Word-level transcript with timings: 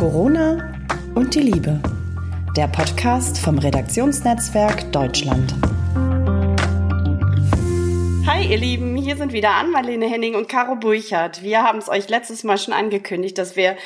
Corona 0.00 0.72
und 1.14 1.34
die 1.34 1.40
Liebe. 1.40 1.78
Der 2.56 2.68
Podcast 2.68 3.36
vom 3.36 3.58
Redaktionsnetzwerk 3.58 4.90
Deutschland. 4.92 5.54
Hi 8.26 8.46
ihr 8.50 8.56
Lieben, 8.56 8.96
hier 8.96 9.18
sind 9.18 9.34
wieder 9.34 9.50
Ann-Marlene 9.50 10.06
Henning 10.08 10.36
und 10.36 10.48
Caro 10.48 10.76
Burchardt. 10.76 11.42
Wir 11.42 11.62
haben 11.62 11.80
es 11.80 11.90
euch 11.90 12.08
letztes 12.08 12.44
Mal 12.44 12.56
schon 12.56 12.72
angekündigt, 12.72 13.36
dass 13.36 13.56
wir 13.56 13.76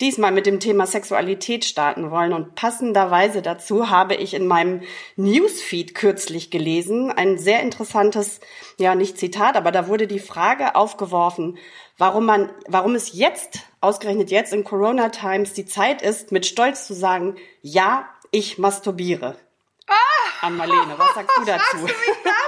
diesmal 0.00 0.30
mit 0.30 0.46
dem 0.46 0.60
Thema 0.60 0.86
Sexualität 0.86 1.64
starten 1.64 2.12
wollen 2.12 2.32
und 2.32 2.54
passenderweise 2.54 3.42
dazu 3.42 3.90
habe 3.90 4.14
ich 4.14 4.34
in 4.34 4.46
meinem 4.46 4.82
Newsfeed 5.16 5.96
kürzlich 5.96 6.52
gelesen, 6.52 7.10
ein 7.10 7.36
sehr 7.36 7.62
interessantes, 7.62 8.38
ja 8.78 8.94
nicht 8.94 9.18
Zitat, 9.18 9.56
aber 9.56 9.72
da 9.72 9.88
wurde 9.88 10.06
die 10.06 10.20
Frage 10.20 10.76
aufgeworfen, 10.76 11.58
warum 11.98 12.26
man, 12.26 12.52
warum 12.68 12.94
es 12.94 13.12
jetzt, 13.12 13.60
ausgerechnet 13.80 14.30
jetzt 14.30 14.52
in 14.52 14.64
Corona 14.64 15.10
Times, 15.10 15.52
die 15.52 15.66
Zeit 15.66 16.02
ist, 16.02 16.32
mit 16.32 16.46
Stolz 16.46 16.86
zu 16.86 16.94
sagen, 16.94 17.36
ja, 17.62 18.08
ich 18.30 18.58
masturbiere. 18.58 19.36
Ah! 19.86 20.46
An 20.46 20.56
Marlene, 20.56 20.94
was 20.98 21.14
sagst 21.14 21.36
du 21.36 21.44
dazu? 21.46 21.78
Sagst 21.78 22.06
du 22.06 22.12
das 22.24 22.43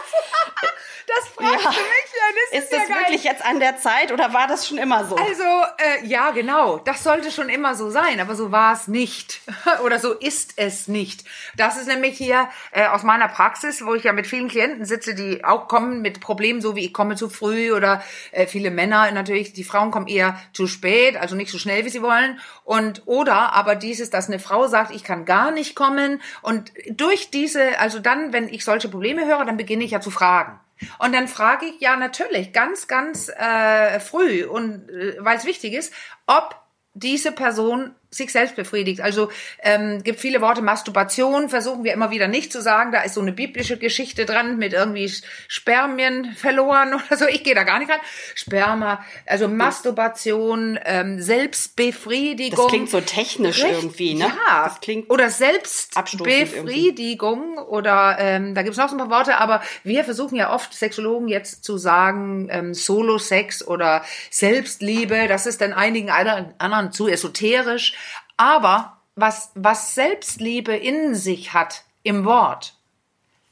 fragst 1.36 1.64
ja. 1.64 1.70
du 1.70 1.76
mich 1.76 2.16
ja. 2.16 2.26
Das 2.34 2.58
ist, 2.58 2.64
ist 2.64 2.72
das 2.72 2.88
ja 2.88 2.94
wirklich 2.96 3.24
jetzt 3.24 3.44
an 3.44 3.60
der 3.60 3.76
Zeit 3.76 4.12
oder 4.12 4.32
war 4.32 4.46
das 4.46 4.66
schon 4.66 4.78
immer 4.78 5.04
so? 5.04 5.16
Also, 5.16 5.42
äh, 5.42 6.04
ja, 6.06 6.30
genau. 6.30 6.78
Das 6.78 7.02
sollte 7.02 7.30
schon 7.30 7.48
immer 7.48 7.74
so 7.74 7.90
sein, 7.90 8.20
aber 8.20 8.34
so 8.34 8.50
war 8.50 8.72
es 8.72 8.88
nicht. 8.88 9.40
oder 9.84 9.98
so 9.98 10.12
ist 10.12 10.54
es 10.56 10.88
nicht. 10.88 11.24
Das 11.56 11.76
ist 11.76 11.86
nämlich 11.86 12.16
hier 12.18 12.48
äh, 12.72 12.86
aus 12.86 13.02
meiner 13.02 13.28
Praxis, 13.28 13.84
wo 13.84 13.94
ich 13.94 14.04
ja 14.04 14.12
mit 14.12 14.26
vielen 14.26 14.48
Klienten 14.48 14.84
sitze, 14.84 15.14
die 15.14 15.44
auch 15.44 15.68
kommen 15.68 16.02
mit 16.02 16.20
Problemen, 16.20 16.60
so 16.60 16.76
wie 16.76 16.84
ich 16.86 16.92
komme 16.92 17.16
zu 17.16 17.28
früh 17.28 17.72
oder 17.72 18.02
äh, 18.32 18.46
viele 18.46 18.70
Männer 18.70 19.10
natürlich, 19.12 19.52
die 19.52 19.64
Frauen 19.64 19.90
kommen 19.90 20.08
eher 20.08 20.40
zu 20.52 20.66
spät, 20.66 21.16
also 21.16 21.36
nicht 21.36 21.50
so 21.50 21.58
schnell, 21.58 21.84
wie 21.84 21.90
sie 21.90 22.02
wollen. 22.02 22.40
Und 22.64 23.02
oder 23.06 23.52
aber 23.52 23.76
dieses, 23.76 24.10
dass 24.10 24.28
eine 24.28 24.38
Frau 24.38 24.66
sagt, 24.66 24.94
ich 24.94 25.04
kann 25.04 25.24
gar 25.24 25.50
nicht 25.50 25.76
kommen. 25.76 26.20
Und 26.42 26.72
durch 26.90 27.30
diese, 27.30 27.78
also 27.78 27.98
dann, 27.98 28.32
wenn 28.32 28.48
ich 28.48 28.64
solche 28.64 28.88
Probleme 28.88 29.26
höre, 29.26 29.44
dann 29.44 29.56
beginne 29.56 29.84
ich 29.84 29.92
ja 29.92 30.00
zu 30.00 30.10
fragen. 30.10 30.58
Und 30.98 31.14
dann 31.14 31.28
frage 31.28 31.66
ich 31.66 31.80
ja 31.80 31.96
natürlich 31.96 32.52
ganz, 32.52 32.86
ganz 32.86 33.28
äh, 33.28 34.00
früh 34.00 34.44
und 34.44 34.90
äh, 34.90 35.16
weil 35.20 35.38
es 35.38 35.44
wichtig 35.44 35.72
ist, 35.72 35.92
ob 36.26 36.60
diese 36.94 37.32
Person 37.32 37.94
sich 38.16 38.32
selbst 38.32 38.56
befriedigt. 38.56 39.00
Also 39.00 39.30
ähm, 39.62 40.02
gibt 40.02 40.20
viele 40.20 40.40
Worte 40.40 40.62
Masturbation, 40.62 41.48
versuchen 41.48 41.84
wir 41.84 41.92
immer 41.92 42.10
wieder 42.10 42.28
nicht 42.28 42.52
zu 42.52 42.62
sagen. 42.62 42.92
Da 42.92 43.02
ist 43.02 43.14
so 43.14 43.20
eine 43.20 43.32
biblische 43.32 43.76
Geschichte 43.76 44.24
dran 44.24 44.58
mit 44.58 44.72
irgendwie 44.72 45.12
Spermien 45.48 46.34
verloren 46.36 46.94
oder 46.94 47.16
so. 47.16 47.26
Ich 47.26 47.42
gehe 47.44 47.54
da 47.54 47.64
gar 47.64 47.78
nicht 47.78 47.90
ran. 47.90 48.00
Sperma, 48.34 49.04
also 49.26 49.48
Masturbation, 49.48 50.78
ähm, 50.84 51.20
Selbstbefriedigung. 51.20 52.56
Das 52.56 52.68
klingt 52.68 52.90
so 52.90 53.00
technisch 53.00 53.62
Recht, 53.62 53.82
irgendwie, 53.82 54.14
ne? 54.14 54.24
Ja. 54.24 54.64
Das 54.64 54.80
klingt 54.80 55.10
oder 55.10 55.30
Selbstbefriedigung 55.30 57.58
oder 57.58 58.16
ähm, 58.18 58.54
da 58.54 58.62
gibt's 58.62 58.78
noch 58.78 58.88
so 58.88 58.96
ein 58.96 58.98
paar 58.98 59.10
Worte, 59.10 59.36
aber 59.38 59.62
wir 59.84 60.02
versuchen 60.04 60.36
ja 60.36 60.52
oft 60.52 60.74
Sexologen 60.74 61.28
jetzt 61.28 61.64
zu 61.64 61.78
sagen 61.78 62.48
ähm, 62.50 62.74
Solo-Sex 62.74 63.66
oder 63.66 64.02
Selbstliebe. 64.30 65.26
Das 65.28 65.46
ist 65.46 65.60
dann 65.60 65.72
einigen 65.72 66.10
anderen 66.10 66.92
zu 66.92 67.08
esoterisch. 67.08 67.94
Aber 68.36 68.98
was, 69.14 69.50
was 69.54 69.94
Selbstliebe 69.94 70.76
in 70.76 71.14
sich 71.14 71.52
hat, 71.52 71.84
im 72.02 72.24
Wort, 72.24 72.74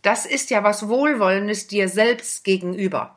das 0.03 0.27
ist 0.27 0.51
ja 0.51 0.63
was 0.63 0.89
Wohlwollendes 0.89 1.67
dir 1.67 1.89
selbst 1.89 2.45
gegenüber. 2.45 3.17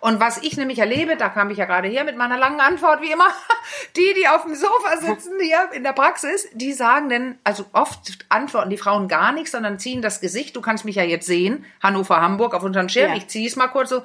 Und 0.00 0.20
was 0.20 0.38
ich 0.38 0.56
nämlich 0.56 0.78
erlebe, 0.78 1.16
da 1.16 1.28
kam 1.28 1.50
ich 1.50 1.58
ja 1.58 1.64
gerade 1.64 1.88
her 1.88 2.04
mit 2.04 2.16
meiner 2.16 2.36
langen 2.36 2.60
Antwort, 2.60 3.02
wie 3.02 3.10
immer, 3.10 3.28
die, 3.96 4.14
die 4.16 4.28
auf 4.28 4.42
dem 4.42 4.54
Sofa 4.54 4.96
sitzen 4.98 5.38
hier 5.40 5.70
in 5.72 5.84
der 5.84 5.92
Praxis, 5.92 6.48
die 6.52 6.72
sagen 6.72 7.08
denn, 7.08 7.38
also 7.44 7.64
oft 7.72 8.26
antworten 8.28 8.70
die 8.70 8.76
Frauen 8.76 9.08
gar 9.08 9.32
nichts, 9.32 9.52
sondern 9.52 9.78
ziehen 9.78 10.02
das 10.02 10.20
Gesicht, 10.20 10.56
du 10.56 10.60
kannst 10.60 10.84
mich 10.84 10.96
ja 10.96 11.04
jetzt 11.04 11.26
sehen, 11.26 11.64
Hannover, 11.82 12.20
Hamburg 12.20 12.54
auf 12.54 12.62
unseren 12.62 12.88
Schirm, 12.88 13.10
ja. 13.10 13.16
ich 13.16 13.28
ziehe 13.28 13.46
es 13.46 13.56
mal 13.56 13.68
kurz 13.68 13.90
so. 13.90 14.02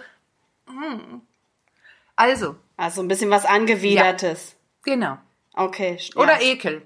Also. 2.15 2.55
Also 2.77 3.01
ein 3.01 3.07
bisschen 3.07 3.29
was 3.29 3.45
Angewidertes. 3.45 4.55
Ja, 4.85 4.93
genau. 4.93 5.17
Okay. 5.53 5.97
Ja. 5.99 6.21
Oder 6.21 6.41
Ekel. 6.41 6.83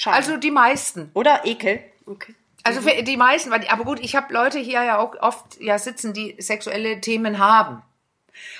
Schade. 0.00 0.16
Also 0.16 0.38
die 0.38 0.50
meisten. 0.50 1.10
Oder 1.12 1.44
Ekel. 1.44 1.84
Okay. 2.06 2.34
Also 2.62 2.80
für 2.80 3.02
die 3.02 3.18
meisten, 3.18 3.52
aber 3.52 3.84
gut, 3.84 4.00
ich 4.00 4.16
habe 4.16 4.32
Leute 4.32 4.58
hier 4.58 4.82
ja 4.82 4.96
auch 4.96 5.14
oft 5.20 5.60
ja 5.60 5.78
sitzen, 5.78 6.14
die 6.14 6.36
sexuelle 6.38 7.02
Themen 7.02 7.38
haben. 7.38 7.82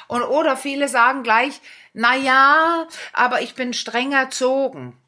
Und 0.07 0.23
oder 0.23 0.59
viele 0.59 0.87
sagen 0.87 1.23
gleich, 1.23 1.63
na 1.95 2.15
ja, 2.15 2.87
aber 3.15 3.41
ich 3.41 3.55
bin 3.55 3.73
streng 3.73 4.13
erzogen. 4.13 4.99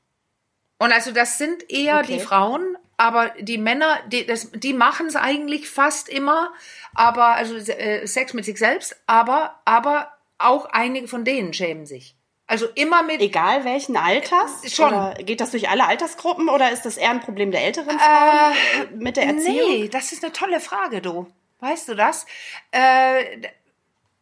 Und 0.79 0.91
also 0.91 1.11
das 1.13 1.37
sind 1.37 1.71
eher 1.71 1.99
okay. 1.99 2.15
die 2.15 2.21
Frauen, 2.21 2.79
aber 2.97 3.35
die 3.39 3.59
Männer, 3.59 3.99
die, 4.07 4.25
das, 4.25 4.51
die 4.53 4.73
machen 4.73 5.09
es 5.09 5.17
eigentlich 5.17 5.69
fast 5.69 6.09
immer, 6.09 6.51
aber 6.95 7.35
also 7.35 7.57
äh, 7.57 8.07
Sex 8.07 8.33
mit 8.33 8.47
sich 8.47 8.59
selbst, 8.59 8.97
aber 9.07 9.61
aber 9.67 10.11
auch 10.39 10.65
einige 10.65 11.09
von 11.09 11.27
denen 11.27 11.53
schämen 11.53 11.85
sich. 11.85 12.17
Also 12.53 12.67
immer 12.75 13.03
mit. 13.03 13.23
Egal 13.23 13.65
welchen 13.65 13.97
Alters? 13.97 14.63
Äh, 14.63 14.69
schon. 14.69 14.89
Oder 14.89 15.15
geht 15.15 15.41
das 15.41 15.53
durch 15.53 15.71
alle 15.71 15.87
Altersgruppen 15.87 16.51
oder 16.51 16.71
ist 16.71 16.83
das 16.83 16.99
eher 16.99 17.09
ein 17.09 17.21
Problem 17.21 17.51
der 17.51 17.65
älteren 17.65 17.99
Frauen 17.99 18.53
äh, 18.53 18.95
mit 18.95 19.17
der 19.17 19.25
Erziehung? 19.25 19.71
Nee, 19.71 19.89
das 19.89 20.13
ist 20.13 20.23
eine 20.23 20.35
tolle 20.35 20.61
Frage, 20.61 21.01
du. 21.01 21.27
Weißt 21.61 21.89
du 21.89 21.95
das? 21.95 22.27
Äh, 22.71 23.49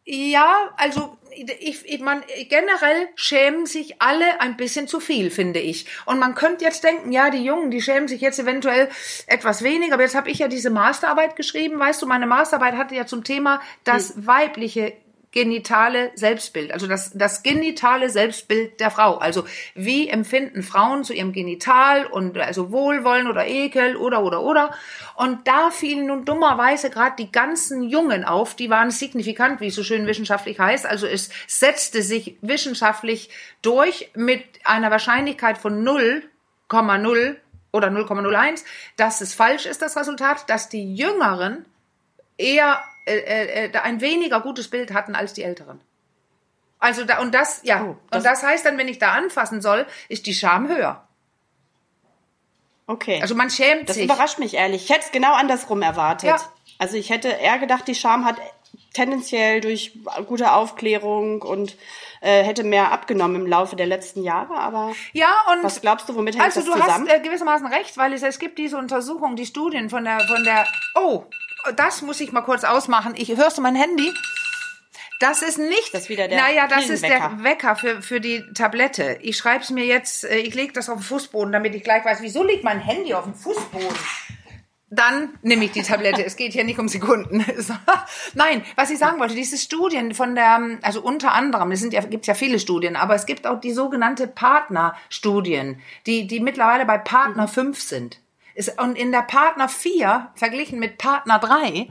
ja, 0.05 0.73
also 0.77 1.17
ich, 1.59 1.85
ich 1.85 1.99
man 1.99 2.23
generell 2.47 3.09
schämen 3.15 3.65
sich 3.65 4.01
alle 4.01 4.39
ein 4.39 4.55
bisschen 4.55 4.87
zu 4.87 5.01
viel, 5.01 5.29
finde 5.29 5.59
ich. 5.59 5.85
Und 6.05 6.17
man 6.17 6.33
könnte 6.33 6.63
jetzt 6.63 6.85
denken, 6.85 7.11
ja, 7.11 7.31
die 7.31 7.43
Jungen, 7.43 7.69
die 7.69 7.81
schämen 7.81 8.07
sich 8.07 8.21
jetzt 8.21 8.39
eventuell 8.39 8.87
etwas 9.27 9.61
weniger. 9.61 9.95
Aber 9.95 10.03
jetzt 10.03 10.15
habe 10.15 10.29
ich 10.29 10.39
ja 10.39 10.47
diese 10.47 10.69
Masterarbeit 10.69 11.35
geschrieben, 11.35 11.77
weißt 11.77 12.01
du, 12.01 12.05
meine 12.05 12.27
Masterarbeit 12.27 12.75
hatte 12.75 12.95
ja 12.95 13.05
zum 13.05 13.25
Thema 13.25 13.59
das 13.83 14.15
hm. 14.15 14.27
weibliche 14.27 14.93
genitale 15.31 16.11
Selbstbild, 16.15 16.73
also 16.73 16.87
das, 16.87 17.11
das 17.13 17.41
genitale 17.41 18.09
Selbstbild 18.09 18.81
der 18.81 18.91
Frau. 18.91 19.17
Also 19.17 19.45
wie 19.75 20.09
empfinden 20.09 20.61
Frauen 20.61 21.05
zu 21.05 21.13
ihrem 21.13 21.31
Genital 21.31 22.05
und 22.05 22.37
also 22.37 22.71
Wohlwollen 22.71 23.27
oder 23.27 23.47
Ekel 23.47 23.95
oder 23.95 24.23
oder 24.23 24.41
oder. 24.41 24.71
Und 25.15 25.47
da 25.47 25.71
fielen 25.71 26.07
nun 26.07 26.25
dummerweise 26.25 26.89
gerade 26.89 27.15
die 27.17 27.31
ganzen 27.31 27.83
Jungen 27.83 28.25
auf, 28.25 28.55
die 28.55 28.69
waren 28.69 28.91
signifikant, 28.91 29.61
wie 29.61 29.67
es 29.67 29.75
so 29.75 29.83
schön 29.83 30.05
wissenschaftlich 30.05 30.59
heißt. 30.59 30.85
Also 30.85 31.07
es 31.07 31.29
setzte 31.47 32.01
sich 32.01 32.37
wissenschaftlich 32.41 33.29
durch 33.61 34.11
mit 34.15 34.43
einer 34.65 34.91
Wahrscheinlichkeit 34.91 35.57
von 35.57 35.81
0,0 35.87 37.35
oder 37.71 37.87
0,01, 37.87 38.65
dass 38.97 39.21
es 39.21 39.33
falsch 39.33 39.65
ist, 39.65 39.81
das 39.81 39.95
Resultat, 39.95 40.49
dass 40.49 40.67
die 40.67 40.93
Jüngeren 40.93 41.65
eher 42.37 42.83
äh, 43.05 43.17
äh, 43.17 43.65
äh 43.65 43.77
ein 43.77 44.01
weniger 44.01 44.41
gutes 44.41 44.69
Bild 44.69 44.93
hatten 44.93 45.15
als 45.15 45.33
die 45.33 45.43
Älteren. 45.43 45.81
Also 46.79 47.05
da, 47.05 47.19
und 47.19 47.33
das, 47.33 47.61
ja, 47.63 47.83
oh, 47.83 47.95
das 48.09 48.17
und 48.17 48.25
das 48.25 48.43
heißt 48.43 48.65
dann, 48.65 48.77
wenn 48.77 48.87
ich 48.87 48.97
da 48.97 49.11
anfassen 49.11 49.61
soll, 49.61 49.85
ist 50.09 50.25
die 50.25 50.33
Scham 50.33 50.67
höher. 50.67 51.07
Okay. 52.87 53.21
Also 53.21 53.35
man 53.35 53.49
schämt 53.49 53.87
das 53.87 53.95
sich. 53.95 54.07
Das 54.07 54.15
überrascht 54.15 54.39
mich 54.39 54.55
ehrlich. 54.55 54.85
Ich 54.85 54.89
hätte 54.89 55.05
es 55.05 55.11
genau 55.11 55.33
andersrum 55.33 55.81
erwartet. 55.81 56.29
Ja. 56.29 56.41
Also 56.79 56.97
ich 56.97 57.09
hätte 57.11 57.29
eher 57.29 57.59
gedacht, 57.59 57.87
die 57.87 57.95
Scham 57.95 58.25
hat 58.25 58.37
tendenziell 58.93 59.61
durch 59.61 59.97
gute 60.27 60.51
Aufklärung 60.51 61.41
und 61.41 61.77
äh, 62.21 62.43
hätte 62.43 62.63
mehr 62.63 62.91
abgenommen 62.91 63.43
im 63.43 63.47
Laufe 63.47 63.75
der 63.75 63.85
letzten 63.85 64.23
Jahre. 64.23 64.55
Aber 64.55 64.91
ja, 65.13 65.29
und 65.53 65.63
was 65.63 65.81
glaubst 65.81 66.09
du, 66.09 66.15
womit 66.15 66.35
hängt 66.35 66.45
also 66.45 66.59
das 66.59 66.65
zusammen? 66.65 66.81
Also 66.89 67.05
du 67.05 67.11
hast 67.11 67.19
äh, 67.19 67.23
gewissermaßen 67.23 67.67
recht, 67.67 67.97
weil 67.97 68.13
es, 68.13 68.23
es 68.23 68.39
gibt 68.39 68.57
diese 68.57 68.77
Untersuchung, 68.77 69.35
die 69.35 69.45
Studien 69.45 69.89
von 69.89 70.03
der 70.03 70.19
von 70.21 70.43
der. 70.43 70.65
Oh, 70.95 71.25
das 71.75 72.01
muss 72.01 72.19
ich 72.19 72.31
mal 72.31 72.41
kurz 72.41 72.63
ausmachen. 72.63 73.13
Ich 73.15 73.35
hörst 73.35 73.57
du 73.57 73.61
mein 73.61 73.75
Handy? 73.75 74.13
Das 75.19 75.43
ist 75.43 75.59
nicht. 75.59 75.93
Das 75.93 76.03
ist 76.03 76.09
wieder 76.09 76.27
der 76.27 76.41
naja, 76.41 76.67
das 76.67 76.89
ist 76.89 77.03
der 77.03 77.43
Wecker 77.43 77.75
für, 77.75 78.01
für 78.01 78.19
die 78.19 78.43
Tablette. 78.55 79.19
Ich 79.21 79.37
schreibe 79.37 79.63
es 79.63 79.69
mir 79.69 79.85
jetzt, 79.85 80.23
äh, 80.23 80.37
ich 80.37 80.55
lege 80.55 80.73
das 80.73 80.89
auf 80.89 80.97
den 80.97 81.03
Fußboden, 81.03 81.53
damit 81.53 81.75
ich 81.75 81.83
gleich 81.83 82.03
weiß, 82.03 82.21
wieso 82.21 82.43
liegt 82.43 82.63
mein 82.63 82.79
Handy 82.79 83.13
auf 83.13 83.25
dem 83.25 83.35
Fußboden? 83.35 83.97
Dann 84.93 85.29
nehme 85.41 85.63
ich 85.63 85.71
die 85.71 85.83
Tablette. 85.83 86.25
es 86.25 86.35
geht 86.35 86.51
hier 86.51 86.65
nicht 86.65 86.79
um 86.79 86.89
Sekunden. 86.89 87.45
Nein, 88.33 88.63
was 88.75 88.89
ich 88.89 88.97
sagen 88.97 89.19
wollte, 89.19 89.35
diese 89.35 89.57
Studien 89.57 90.13
von 90.13 90.35
der, 90.35 90.79
also 90.81 91.01
unter 91.01 91.31
anderem, 91.31 91.71
es 91.71 91.79
sind 91.79 91.93
ja, 91.93 92.01
gibt's 92.01 92.27
ja 92.27 92.33
viele 92.33 92.59
Studien, 92.59 92.97
aber 92.97 93.15
es 93.15 93.25
gibt 93.25 93.47
auch 93.47 93.61
die 93.61 93.71
sogenannte 93.71 94.27
Partnerstudien, 94.27 95.79
die, 96.07 96.27
die 96.27 96.41
mittlerweile 96.41 96.85
bei 96.85 96.97
Partner 96.97 97.47
5 97.47 97.81
sind. 97.81 98.19
Und 98.77 98.97
in 98.97 99.11
der 99.11 99.21
Partner 99.21 99.69
4, 99.69 100.31
verglichen 100.35 100.79
mit 100.79 100.97
Partner 100.97 101.39
3, 101.39 101.87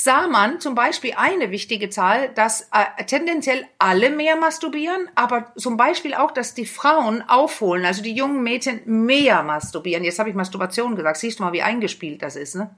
sah 0.00 0.28
man 0.28 0.60
zum 0.60 0.76
Beispiel 0.76 1.14
eine 1.16 1.50
wichtige 1.50 1.90
Zahl, 1.90 2.28
dass 2.28 2.68
äh, 2.72 3.04
tendenziell 3.04 3.66
alle 3.80 4.10
mehr 4.10 4.36
masturbieren, 4.36 5.08
aber 5.16 5.52
zum 5.56 5.76
Beispiel 5.76 6.14
auch, 6.14 6.30
dass 6.30 6.54
die 6.54 6.66
Frauen 6.66 7.22
aufholen, 7.28 7.84
also 7.84 8.00
die 8.00 8.14
jungen 8.14 8.44
Mädchen 8.44 8.80
mehr 8.84 9.42
masturbieren. 9.42 10.04
Jetzt 10.04 10.20
habe 10.20 10.30
ich 10.30 10.36
Masturbation 10.36 10.94
gesagt. 10.94 11.16
Siehst 11.16 11.40
du 11.40 11.42
mal, 11.42 11.52
wie 11.52 11.62
eingespielt 11.62 12.22
das 12.22 12.36
ist, 12.36 12.54
ne? 12.54 12.70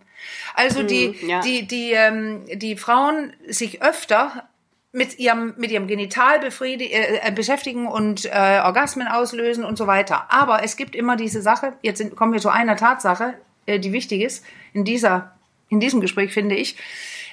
Also 0.54 0.82
die, 0.82 1.08
mm, 1.08 1.28
ja. 1.28 1.40
die, 1.40 1.66
die, 1.66 1.92
ähm, 1.92 2.46
die 2.54 2.76
Frauen 2.76 3.34
sich 3.46 3.82
öfter 3.82 4.48
mit 4.92 5.18
ihrem, 5.18 5.54
mit 5.56 5.70
ihrem 5.70 5.86
Genital 5.86 6.40
befriedi 6.40 6.86
äh, 6.86 7.28
äh, 7.28 7.30
beschäftigen 7.30 7.86
und 7.86 8.24
äh, 8.24 8.60
Orgasmen 8.64 9.06
auslösen 9.06 9.64
und 9.64 9.78
so 9.78 9.86
weiter. 9.86 10.26
Aber 10.30 10.64
es 10.64 10.76
gibt 10.76 10.96
immer 10.96 11.16
diese 11.16 11.42
Sache, 11.42 11.74
jetzt 11.82 11.98
sind, 11.98 12.16
kommen 12.16 12.32
wir 12.32 12.40
zu 12.40 12.48
einer 12.48 12.76
Tatsache, 12.76 13.34
äh, 13.66 13.78
die 13.78 13.92
wichtig 13.92 14.22
ist, 14.22 14.44
in, 14.72 14.84
dieser, 14.84 15.36
in 15.68 15.78
diesem 15.80 16.00
Gespräch 16.00 16.32
finde 16.32 16.56
ich, 16.56 16.76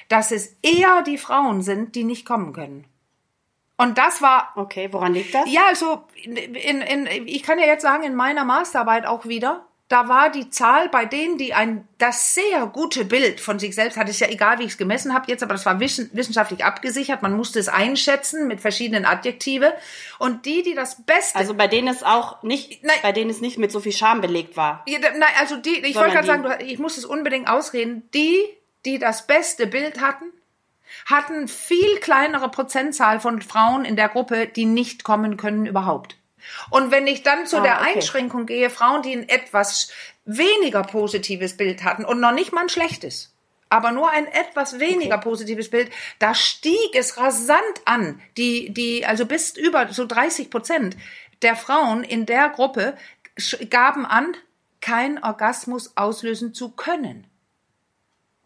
dass 0.08 0.30
es 0.30 0.56
eher 0.62 1.02
die 1.02 1.18
Frauen 1.18 1.62
sind, 1.62 1.94
die 1.94 2.04
nicht 2.04 2.24
kommen 2.24 2.52
können. 2.52 2.84
Und 3.76 3.96
das 3.96 4.22
war. 4.22 4.52
Okay, 4.56 4.88
woran 4.92 5.14
liegt 5.14 5.34
das? 5.34 5.50
Ja, 5.50 5.66
also 5.68 6.04
in, 6.24 6.36
in, 6.36 6.82
in, 6.82 7.28
ich 7.28 7.44
kann 7.44 7.58
ja 7.60 7.66
jetzt 7.66 7.82
sagen, 7.82 8.02
in 8.02 8.14
meiner 8.14 8.44
Masterarbeit 8.44 9.06
auch 9.06 9.26
wieder, 9.26 9.67
da 9.88 10.06
war 10.08 10.30
die 10.30 10.50
Zahl 10.50 10.90
bei 10.90 11.06
denen, 11.06 11.38
die 11.38 11.54
ein 11.54 11.88
das 11.96 12.34
sehr 12.34 12.66
gute 12.66 13.06
Bild 13.06 13.40
von 13.40 13.58
sich 13.58 13.74
selbst 13.74 13.96
hatte, 13.96 14.10
ist 14.10 14.20
ja 14.20 14.28
egal, 14.28 14.58
wie 14.58 14.64
ich 14.64 14.72
es 14.72 14.76
gemessen 14.78 15.14
habe 15.14 15.24
jetzt, 15.28 15.42
aber 15.42 15.54
das 15.54 15.64
war 15.64 15.80
wissenschaftlich 15.80 16.62
abgesichert. 16.62 17.22
Man 17.22 17.34
musste 17.34 17.58
es 17.58 17.68
einschätzen 17.68 18.46
mit 18.48 18.60
verschiedenen 18.60 19.06
Adjektive. 19.06 19.72
Und 20.18 20.44
die, 20.44 20.62
die 20.62 20.74
das 20.74 21.02
Beste, 21.06 21.38
Also 21.38 21.54
bei 21.54 21.68
denen 21.68 21.88
es 21.88 22.02
auch 22.02 22.42
nicht, 22.42 22.84
Nein. 22.84 22.98
bei 23.02 23.12
denen 23.12 23.30
es 23.30 23.40
nicht 23.40 23.56
mit 23.56 23.72
so 23.72 23.80
viel 23.80 23.92
Scham 23.92 24.20
belegt 24.20 24.58
war. 24.58 24.82
Ja, 24.86 24.98
nein, 25.00 25.22
also 25.40 25.56
die, 25.56 25.78
ich 25.78 25.96
wollte 25.96 26.12
gerade 26.12 26.26
sagen, 26.26 26.42
du- 26.42 26.64
ich 26.64 26.78
muss 26.78 26.98
es 26.98 27.06
unbedingt 27.06 27.48
ausreden. 27.48 28.02
Die, 28.12 28.38
die 28.84 28.98
das 28.98 29.26
beste 29.26 29.66
Bild 29.66 30.02
hatten, 30.02 30.26
hatten 31.06 31.48
viel 31.48 31.96
kleinere 32.00 32.50
Prozentzahl 32.50 33.20
von 33.20 33.40
Frauen 33.40 33.86
in 33.86 33.96
der 33.96 34.08
Gruppe, 34.10 34.46
die 34.46 34.66
nicht 34.66 35.02
kommen 35.04 35.38
können 35.38 35.64
überhaupt. 35.64 36.16
Und 36.70 36.90
wenn 36.90 37.06
ich 37.06 37.22
dann 37.22 37.46
zu 37.46 37.58
Ah, 37.58 37.62
der 37.62 37.80
okay. 37.80 37.94
Einschränkung 37.94 38.46
gehe, 38.46 38.70
Frauen, 38.70 39.02
die 39.02 39.12
ein 39.12 39.28
etwas 39.28 39.90
weniger 40.24 40.82
positives 40.82 41.56
Bild 41.56 41.84
hatten 41.84 42.04
und 42.04 42.20
noch 42.20 42.32
nicht 42.32 42.52
mal 42.52 42.62
ein 42.62 42.68
schlechtes, 42.68 43.34
aber 43.68 43.92
nur 43.92 44.10
ein 44.10 44.26
etwas 44.26 44.78
weniger 44.78 45.18
positives 45.18 45.70
Bild, 45.70 45.90
da 46.18 46.34
stieg 46.34 46.94
es 46.94 47.16
rasant 47.16 47.62
an. 47.84 48.20
Die, 48.36 48.72
die, 48.72 49.04
also 49.06 49.26
bis 49.26 49.56
über 49.56 49.92
so 49.92 50.06
30 50.06 50.50
Prozent 50.50 50.96
der 51.42 51.56
Frauen 51.56 52.04
in 52.04 52.26
der 52.26 52.48
Gruppe 52.48 52.96
gaben 53.70 54.06
an, 54.06 54.36
keinen 54.80 55.22
Orgasmus 55.22 55.96
auslösen 55.96 56.54
zu 56.54 56.70
können. 56.70 57.26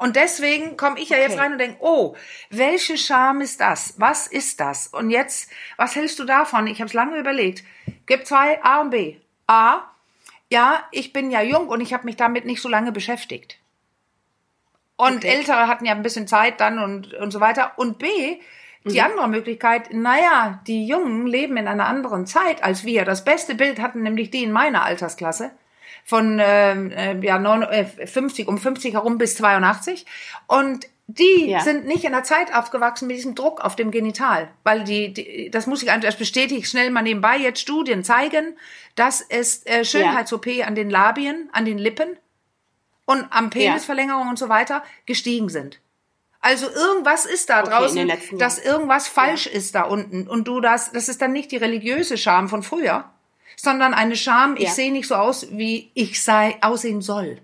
Und 0.03 0.17
deswegen 0.17 0.77
komme 0.77 0.99
ich 0.99 1.11
ja 1.11 1.17
jetzt 1.19 1.35
Okay. 1.35 1.41
rein 1.43 1.53
und 1.53 1.59
denke, 1.59 1.77
oh, 1.81 2.17
welche 2.51 2.99
Scham 2.99 3.41
ist 3.41 3.61
das? 3.61 3.95
Was 3.99 4.27
ist 4.27 4.59
das? 4.59 4.89
Und 4.89 5.11
jetzt, 5.11 5.49
was 5.77 5.95
hältst 5.95 6.19
du 6.19 6.25
davon? 6.25 6.67
Ich 6.67 6.81
habe 6.81 6.89
es 6.89 6.93
lange 6.93 7.17
überlegt. 7.19 7.63
Gibt 8.07 8.27
zwei 8.27 8.61
A 8.65 8.81
und 8.81 8.91
B. 8.91 9.17
A, 9.47 9.83
ja, 10.51 10.83
ich 10.91 11.13
bin 11.13 11.31
ja 11.31 11.41
jung 11.41 11.69
und 11.69 11.81
ich 11.81 11.95
habe 11.95 12.05
mich 12.05 12.17
damit 12.17 12.45
nicht 12.47 12.61
so 12.61 12.69
lange 12.69 12.91
beschäftigt. 12.91 13.59
Und 14.97 15.19
Okay. 15.19 15.29
Ältere 15.29 15.69
hatten 15.69 15.85
ja 15.85 15.93
ein 15.93 16.03
bisschen 16.03 16.27
Zeit 16.27 16.61
dann 16.61 16.81
und, 16.81 17.15
und 17.15 17.31
so 17.31 17.39
weiter. 17.39 17.73
Und 17.77 17.99
B, 17.99 18.09
die 18.85 18.99
Mhm. 18.99 19.05
andere 19.07 19.29
Möglichkeit, 19.29 19.93
naja, 19.93 20.61
die 20.67 20.85
Jungen 20.85 21.29
leben 21.29 21.57
in 21.57 21.69
einer 21.69 21.87
anderen 21.87 22.27
Zeit 22.27 22.65
als 22.65 22.85
wir. 22.85 23.05
Das 23.05 23.25
beste 23.25 23.55
Bild 23.55 23.81
hatten 23.81 24.03
nämlich 24.03 24.31
die 24.33 24.43
in 24.43 24.51
meiner 24.51 24.83
Altersklasse 24.83 25.53
von 26.05 26.39
ähm, 26.43 26.91
äh, 26.91 27.19
ja, 27.25 27.39
9, 27.39 27.63
äh, 27.63 27.85
50, 28.07 28.49
um 28.49 28.59
50 28.59 28.95
herum 28.95 29.19
bis 29.19 29.37
82. 29.37 30.07
Und 30.47 30.87
die 31.09 31.47
Ja. 31.49 31.61
sind 31.61 31.85
nicht 31.87 32.05
in 32.05 32.13
der 32.13 32.23
Zeit 32.23 32.55
aufgewachsen 32.55 33.07
mit 33.09 33.17
diesem 33.17 33.35
Druck 33.35 33.61
auf 33.61 33.77
dem 33.77 33.91
Genital. 33.91 34.49
Weil 34.65 34.85
die, 34.85 35.13
die 35.13 35.51
das 35.51 35.67
muss 35.67 35.83
ich 35.83 35.91
einfach, 35.91 36.07
das 36.09 36.17
bestätige 36.17 36.61
ich 36.61 36.69
schnell 36.69 36.91
mal 36.91 37.03
nebenbei, 37.03 37.37
jetzt 37.37 37.61
Studien 37.61 38.05
zeigen, 38.05 38.57
dass 38.95 39.21
es 39.21 39.67
äh, 39.67 39.85
Schönheits-OP 39.85 40.47
an 40.67 40.75
den 40.75 40.91
Labien, 40.91 41.51
an 41.53 41.65
den 41.65 41.79
Lippen 41.79 42.17
und 43.05 43.27
am 43.31 43.51
Penisverlängerung 43.51 44.29
und 44.29 44.39
so 44.39 44.49
weiter 44.49 44.83
gestiegen 45.07 45.49
sind. 45.49 45.81
Also 46.41 46.69
irgendwas 46.69 47.25
ist 47.25 47.51
da 47.51 47.61
Okay, 47.61 47.71
draußen, 47.71 48.13
dass 48.39 48.59
irgendwas 48.59 49.07
falsch 49.07 49.47
ist 49.47 49.75
da 49.75 49.83
unten 49.83 50.27
und 50.27 50.49
du 50.49 50.61
das, 50.61 50.91
das 50.93 51.09
ist 51.09 51.23
dann 51.23 51.33
nicht 51.33 51.53
die 51.53 51.57
religiöse 51.57 52.17
Scham 52.19 52.49
von 52.49 52.63
früher, 52.65 53.11
sondern 53.57 53.95
eine 53.95 54.17
Scham, 54.17 54.57
ich 54.57 54.65
Ja. 54.65 54.71
sehe 54.71 54.93
nicht 54.93 55.09
so 55.09 55.15
aus, 55.15 55.49
wie 55.51 55.91
ich 55.95 56.23
sei, 56.23 56.57
aussehen 56.61 57.03
soll. 57.03 57.39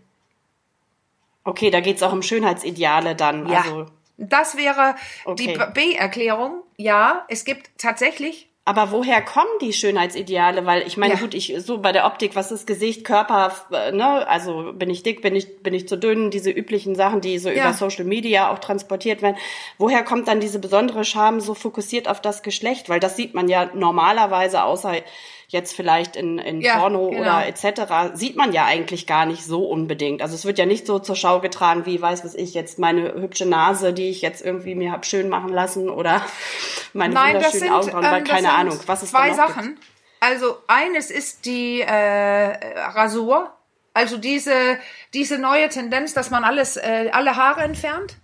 Okay, 1.45 1.71
da 1.71 1.81
geht's 1.81 2.03
auch 2.03 2.13
um 2.13 2.23
Schönheitsideale 2.23 3.15
dann. 3.15 3.49
Ja. 3.49 3.61
Also, 3.63 3.87
Das 4.21 4.57
wäre 4.57 4.97
die 5.39 5.49
Okay. 5.57 5.67
B-Erklärung. 5.73 6.63
Ja, 6.77 7.25
es 7.29 7.45
gibt 7.45 7.71
tatsächlich 7.79 8.49
aber 8.65 8.93
woher 8.93 9.23
kommen 9.23 9.49
die 9.63 9.73
Schönheitsideale? 9.73 10.67
Weil 10.67 10.87
ich 10.87 10.99
meine, 10.99 11.15
Ja. 11.15 11.21
gut, 11.21 11.33
ich 11.33 11.55
so 11.57 11.79
bei 11.79 11.91
der 11.91 12.05
Optik, 12.05 12.37
was 12.37 12.53
ist 12.53 12.67
Gesicht, 12.67 13.03
Körper, 13.03 13.51
äh, 13.73 13.93
ne? 13.93 14.29
Also 14.29 14.75
bin 14.75 14.91
ich 14.91 15.03
dick, 15.03 15.23
bin 15.23 15.35
ich 15.35 15.63
bin 15.63 15.73
ich 15.73 15.89
zu 15.89 15.97
dünn? 15.97 16.31
Diese 16.31 16.51
üblichen 16.51 16.95
Sachen, 16.95 17.23
die 17.23 17.39
so 17.39 17.49
Ja. 17.49 17.63
über 17.65 17.73
Social 17.73 18.05
Media 18.05 18.53
auch 18.53 18.59
transportiert 18.59 19.23
werden. 19.23 19.39
Woher 19.79 20.03
kommt 20.05 20.29
dann 20.29 20.39
diese 20.41 20.59
besondere 20.59 21.05
Scham 21.07 21.41
so 21.41 21.55
fokussiert 21.55 22.09
auf 22.09 22.21
das 22.21 22.43
Geschlecht? 22.43 22.91
Weil 22.91 23.01
das 23.01 23.17
sieht 23.17 23.33
man 23.33 23.49
ja 23.49 23.71
normalerweise 23.73 24.63
außer 24.63 24.97
jetzt 25.51 25.75
vielleicht 25.75 26.15
in, 26.15 26.39
in 26.39 26.61
Ja, 26.61 26.79
Porno 26.79 27.09
genau. 27.09 27.21
oder 27.23 27.47
etc. 27.47 28.13
sieht 28.15 28.37
man 28.37 28.53
ja 28.53 28.67
eigentlich 28.67 29.07
gar 29.07 29.25
nicht 29.27 29.45
so 29.45 29.65
unbedingt. 29.65 30.21
Also 30.23 30.35
es 30.35 30.45
wird 30.45 30.59
ja 30.59 30.67
nicht 30.67 30.87
so 30.87 30.99
zur 30.99 31.17
Schau 31.17 31.41
getragen, 31.41 31.87
wie 31.87 32.01
weiß 32.01 32.23
was 32.25 32.35
ich 32.35 32.53
jetzt 32.55 32.79
meine 32.79 33.15
hübsche 33.15 33.47
Nase, 33.47 33.93
die 33.95 34.11
ich 34.11 34.21
jetzt 34.23 34.45
irgendwie 34.45 34.75
mir 34.75 34.93
hab 34.93 35.07
schön 35.07 35.29
machen 35.31 35.49
lassen 35.53 35.89
oder 35.89 36.23
meine 36.93 37.15
Nein, 37.15 37.35
wunderschönen 37.37 37.61
sind, 37.63 37.73
Augenbrauen, 37.73 38.05
weil 38.05 38.19
ähm, 38.19 38.25
keine 38.25 38.53
Ahnung, 38.53 38.79
was 38.87 39.03
es 39.03 39.11
zwei 39.11 39.31
da 39.31 39.37
noch 39.37 39.49
Sachen. 39.49 39.75
Gibt. 39.75 39.87
Also 40.21 40.59
eines 40.67 41.11
ist 41.11 41.47
die 41.47 41.81
äh, 41.81 42.77
Rasur, 42.91 43.53
also 43.95 44.17
diese 44.19 44.79
diese 45.15 45.39
neue 45.39 45.69
Tendenz, 45.71 46.13
dass 46.13 46.31
man 46.31 46.45
alles 46.45 46.77
äh, 46.77 47.09
alle 47.13 47.37
Haare 47.37 47.63
entfernt. 47.63 48.17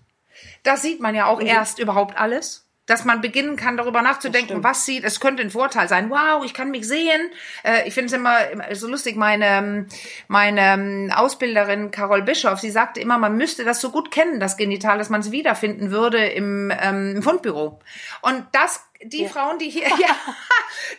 Das 0.62 0.82
sieht 0.82 1.00
man 1.00 1.14
ja 1.14 1.26
auch 1.26 1.40
Mhm. 1.40 1.46
erst 1.46 1.78
überhaupt 1.78 2.18
alles. 2.18 2.63
Dass 2.86 3.04
man 3.04 3.20
beginnen 3.20 3.56
kann, 3.56 3.76
darüber 3.76 4.02
nachzudenken, 4.02 4.62
was 4.62 4.84
sieht, 4.84 5.04
es 5.04 5.18
könnte 5.18 5.42
ein 5.42 5.50
Vorteil 5.50 5.88
sein. 5.88 6.10
Wow, 6.10 6.44
ich 6.44 6.52
kann 6.52 6.70
mich 6.70 6.86
sehen. 6.86 7.30
Äh, 7.62 7.88
ich 7.88 7.94
finde 7.94 8.06
es 8.06 8.12
immer, 8.12 8.48
immer 8.50 8.74
so 8.74 8.88
lustig, 8.88 9.16
meine, 9.16 9.46
ähm, 9.46 9.86
meine 10.28 10.60
ähm, 10.60 11.12
Ausbilderin 11.14 11.90
Carol 11.90 12.22
Bischoff, 12.22 12.60
sie 12.60 12.70
sagte 12.70 13.00
immer, 13.00 13.18
man 13.18 13.36
müsste 13.36 13.64
das 13.64 13.80
so 13.80 13.90
gut 13.90 14.10
kennen, 14.10 14.38
das 14.38 14.56
Genital, 14.56 14.98
dass 14.98 15.08
man 15.08 15.20
es 15.20 15.30
wiederfinden 15.30 15.90
würde 15.90 16.26
im, 16.26 16.70
ähm, 16.82 17.16
im 17.16 17.22
Fundbüro. 17.22 17.80
Und 18.20 18.44
das, 18.52 18.84
die 19.02 19.26
Frauen, 19.28 19.58
die 19.58 19.68
hier, 19.70 19.88
ja, 19.98 20.16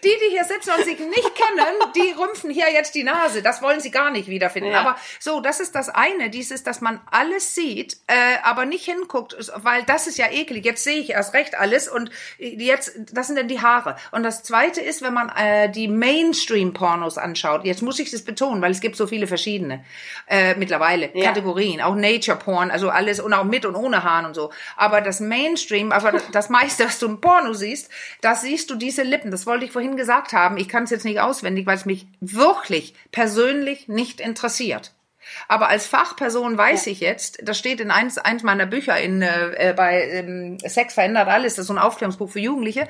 die, 0.03 0.09
die 0.09 0.30
hier 0.31 0.44
sitzen 0.44 0.71
und 0.77 0.83
sich 0.86 1.00
nicht 1.00 1.36
kennen, 1.36 1.65
die 1.95 2.12
rümpfen 2.12 2.50
hier 2.51 2.71
jetzt 2.71 2.94
die 2.95 3.03
Nase. 3.03 3.42
Das 3.42 3.62
wollen 3.62 3.80
sie 3.80 3.89
gar 3.92 4.12
nicht 4.12 4.27
wiederfinden. 4.27 4.71
Ja. 4.71 4.80
Aber 4.81 4.95
so, 5.19 5.39
das 5.39 5.59
ist 5.59 5.74
das 5.75 5.89
eine, 5.89 6.30
dieses, 6.30 6.63
dass 6.63 6.81
man 6.81 7.01
alles 7.09 7.56
sieht, 7.56 7.97
äh, 8.07 8.13
aber 8.44 8.65
nicht 8.65 8.86
hinguckt, 8.86 9.36
weil 9.56 9.83
das 9.83 10.07
ist 10.07 10.18
ja 10.18 10.30
eklig. 10.30 10.65
Jetzt 10.65 10.83
sehe 10.83 10.97
ich 11.00 11.12
erst 11.12 11.33
recht 11.33 11.56
alles 11.56 11.88
und 11.88 12.12
jetzt, 12.38 12.92
das 13.12 13.27
sind 13.27 13.38
dann 13.38 13.47
die 13.47 13.62
Haare. 13.62 13.95
Und 14.12 14.24
das 14.24 14.44
zweite 14.44 14.81
ist, 14.81 15.01
wenn 15.01 15.13
man 15.13 15.30
äh, 15.30 15.69
die 15.71 15.88
Mainstream-Pornos 15.88 17.17
anschaut. 17.17 17.65
Jetzt 17.65 17.81
muss 17.81 18.00
ich 18.00 18.12
das 18.12 18.24
betonen, 18.24 18.62
weil 18.62 18.72
es 18.72 18.81
gibt 18.81 18.96
so 18.98 19.08
viele 19.08 19.27
verschiedene 19.27 19.84
äh, 20.27 20.55
mittlerweile 20.55 21.10
Ja. 21.15 21.25
Kategorien, 21.27 21.81
auch 21.81 21.96
Nature-Porn, 21.96 22.72
also 22.72 22.89
alles 22.89 23.19
und 23.19 23.34
auch 23.34 23.43
mit 23.46 23.65
und 23.65 23.75
ohne 23.75 24.03
Haaren 24.03 24.25
und 24.25 24.34
so. 24.36 24.51
Aber 24.75 25.01
das 25.01 25.19
Mainstream, 25.19 25.91
aber 25.91 26.12
das- 26.12 26.24
das 26.31 26.50
meiste, 26.50 26.86
was 26.86 27.00
du 27.00 27.05
im 27.08 27.22
Porno 27.22 27.53
siehst, 27.53 27.85
da 28.22 28.36
siehst 28.36 28.70
du 28.70 28.75
diese 28.75 29.04
Lippen. 29.04 29.32
Das 29.32 29.46
wollte 29.46 29.65
ich 29.65 29.72
vorhin 29.72 29.98
gesagt 29.98 30.34
haben. 30.34 30.58
Ich 30.58 30.70
kann 30.70 30.84
es 30.84 30.89
jetzt 30.89 31.06
nicht 31.06 31.20
auswendig, 31.20 31.65
weil 31.65 31.77
es 31.77 31.86
mich 31.86 32.08
wirklich 32.20 32.96
persönlich 33.12 33.88
nicht 33.88 34.20
interessiert. 34.20 34.94
Aber 35.48 35.70
als 35.70 35.88
Fachperson 35.88 36.58
weiß 36.58 36.88
ich 36.88 37.00
jetzt, 37.00 37.39
das 37.44 37.58
steht 37.58 37.80
in 37.80 37.92
eins, 37.92 38.18
eins 38.18 38.44
meiner 38.44 38.65
Bücher 38.65 39.00
in, 39.00 39.22
äh, 39.22 39.74
bei 39.75 40.04
ähm, 40.10 40.58
Sex 40.60 40.94
verändert 40.94 41.27
alles, 41.27 41.56
das 41.56 41.63
ist 41.63 41.68
so 41.68 41.74
ein 41.74 41.80
Aufklärungsbuch 41.80 42.30
für 42.30 42.39
Jugendliche, 42.39 42.88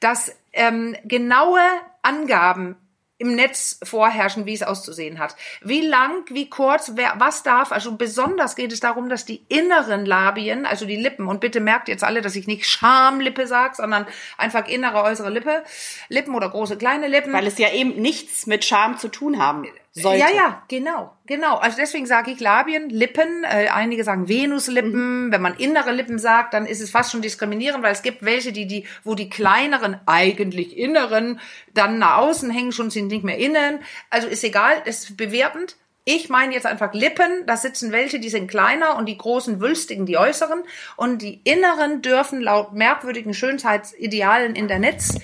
dass 0.00 0.34
ähm, 0.52 0.96
genaue 1.04 1.62
Angaben 2.02 2.76
im 3.22 3.36
Netz 3.36 3.78
vorherrschen, 3.84 4.46
wie 4.46 4.52
es 4.52 4.64
auszusehen 4.64 5.20
hat. 5.20 5.36
Wie 5.62 5.80
lang, 5.80 6.24
wie 6.28 6.50
kurz, 6.50 6.92
wer, 6.96 7.14
was 7.18 7.44
darf. 7.44 7.70
Also 7.70 7.96
besonders 7.96 8.56
geht 8.56 8.72
es 8.72 8.80
darum, 8.80 9.08
dass 9.08 9.24
die 9.24 9.42
inneren 9.48 10.04
Labien, 10.04 10.66
also 10.66 10.86
die 10.86 10.96
Lippen, 10.96 11.28
und 11.28 11.40
bitte 11.40 11.60
merkt 11.60 11.86
jetzt 11.86 12.02
alle, 12.02 12.20
dass 12.20 12.34
ich 12.34 12.48
nicht 12.48 12.66
Schamlippe 12.66 13.46
sage, 13.46 13.76
sondern 13.76 14.06
einfach 14.38 14.66
innere, 14.66 15.04
äußere 15.04 15.30
Lippe, 15.30 15.62
Lippen 16.08 16.34
oder 16.34 16.50
große, 16.50 16.76
kleine 16.76 17.06
Lippen. 17.06 17.32
Weil 17.32 17.46
es 17.46 17.58
ja 17.58 17.72
eben 17.72 17.94
nichts 18.02 18.48
mit 18.48 18.64
Scham 18.64 18.98
zu 18.98 19.06
tun 19.06 19.38
haben 19.38 19.66
sollte. 19.94 20.20
Ja, 20.20 20.30
ja, 20.30 20.62
genau, 20.68 21.12
genau. 21.26 21.56
Also 21.56 21.76
deswegen 21.76 22.06
sage 22.06 22.30
ich 22.30 22.40
Labien, 22.40 22.88
Lippen. 22.88 23.44
Äh, 23.44 23.68
einige 23.68 24.04
sagen 24.04 24.28
Venuslippen. 24.28 25.30
Wenn 25.30 25.42
man 25.42 25.54
innere 25.56 25.92
Lippen 25.92 26.18
sagt, 26.18 26.54
dann 26.54 26.66
ist 26.66 26.80
es 26.80 26.90
fast 26.90 27.12
schon 27.12 27.22
diskriminierend, 27.22 27.82
weil 27.82 27.92
es 27.92 28.02
gibt 28.02 28.24
welche, 28.24 28.52
die 28.52 28.66
die, 28.66 28.86
wo 29.04 29.14
die 29.14 29.28
kleineren 29.28 30.00
eigentlich 30.06 30.76
inneren 30.76 31.40
dann 31.74 31.98
nach 31.98 32.18
außen 32.18 32.50
hängen, 32.50 32.72
schon 32.72 32.90
sind 32.90 33.08
nicht 33.08 33.24
mehr 33.24 33.38
innen. 33.38 33.80
Also 34.08 34.28
ist 34.28 34.44
egal, 34.44 34.82
ist 34.86 35.16
bewertend. 35.16 35.76
Ich 36.04 36.28
meine 36.28 36.52
jetzt 36.54 36.66
einfach 36.66 36.94
Lippen, 36.94 37.46
da 37.46 37.56
sitzen 37.56 37.92
welche, 37.92 38.18
die 38.18 38.30
sind 38.30 38.48
kleiner 38.48 38.96
und 38.96 39.06
die 39.06 39.16
großen 39.16 39.60
wülstigen, 39.60 40.04
die 40.04 40.16
äußeren. 40.16 40.64
Und 40.96 41.22
die 41.22 41.40
inneren 41.44 42.02
dürfen 42.02 42.40
laut 42.40 42.72
merkwürdigen 42.72 43.34
Schönheitsidealen 43.34 44.56
in 44.56 44.66
der 44.66 44.80
Netz, 44.80 45.18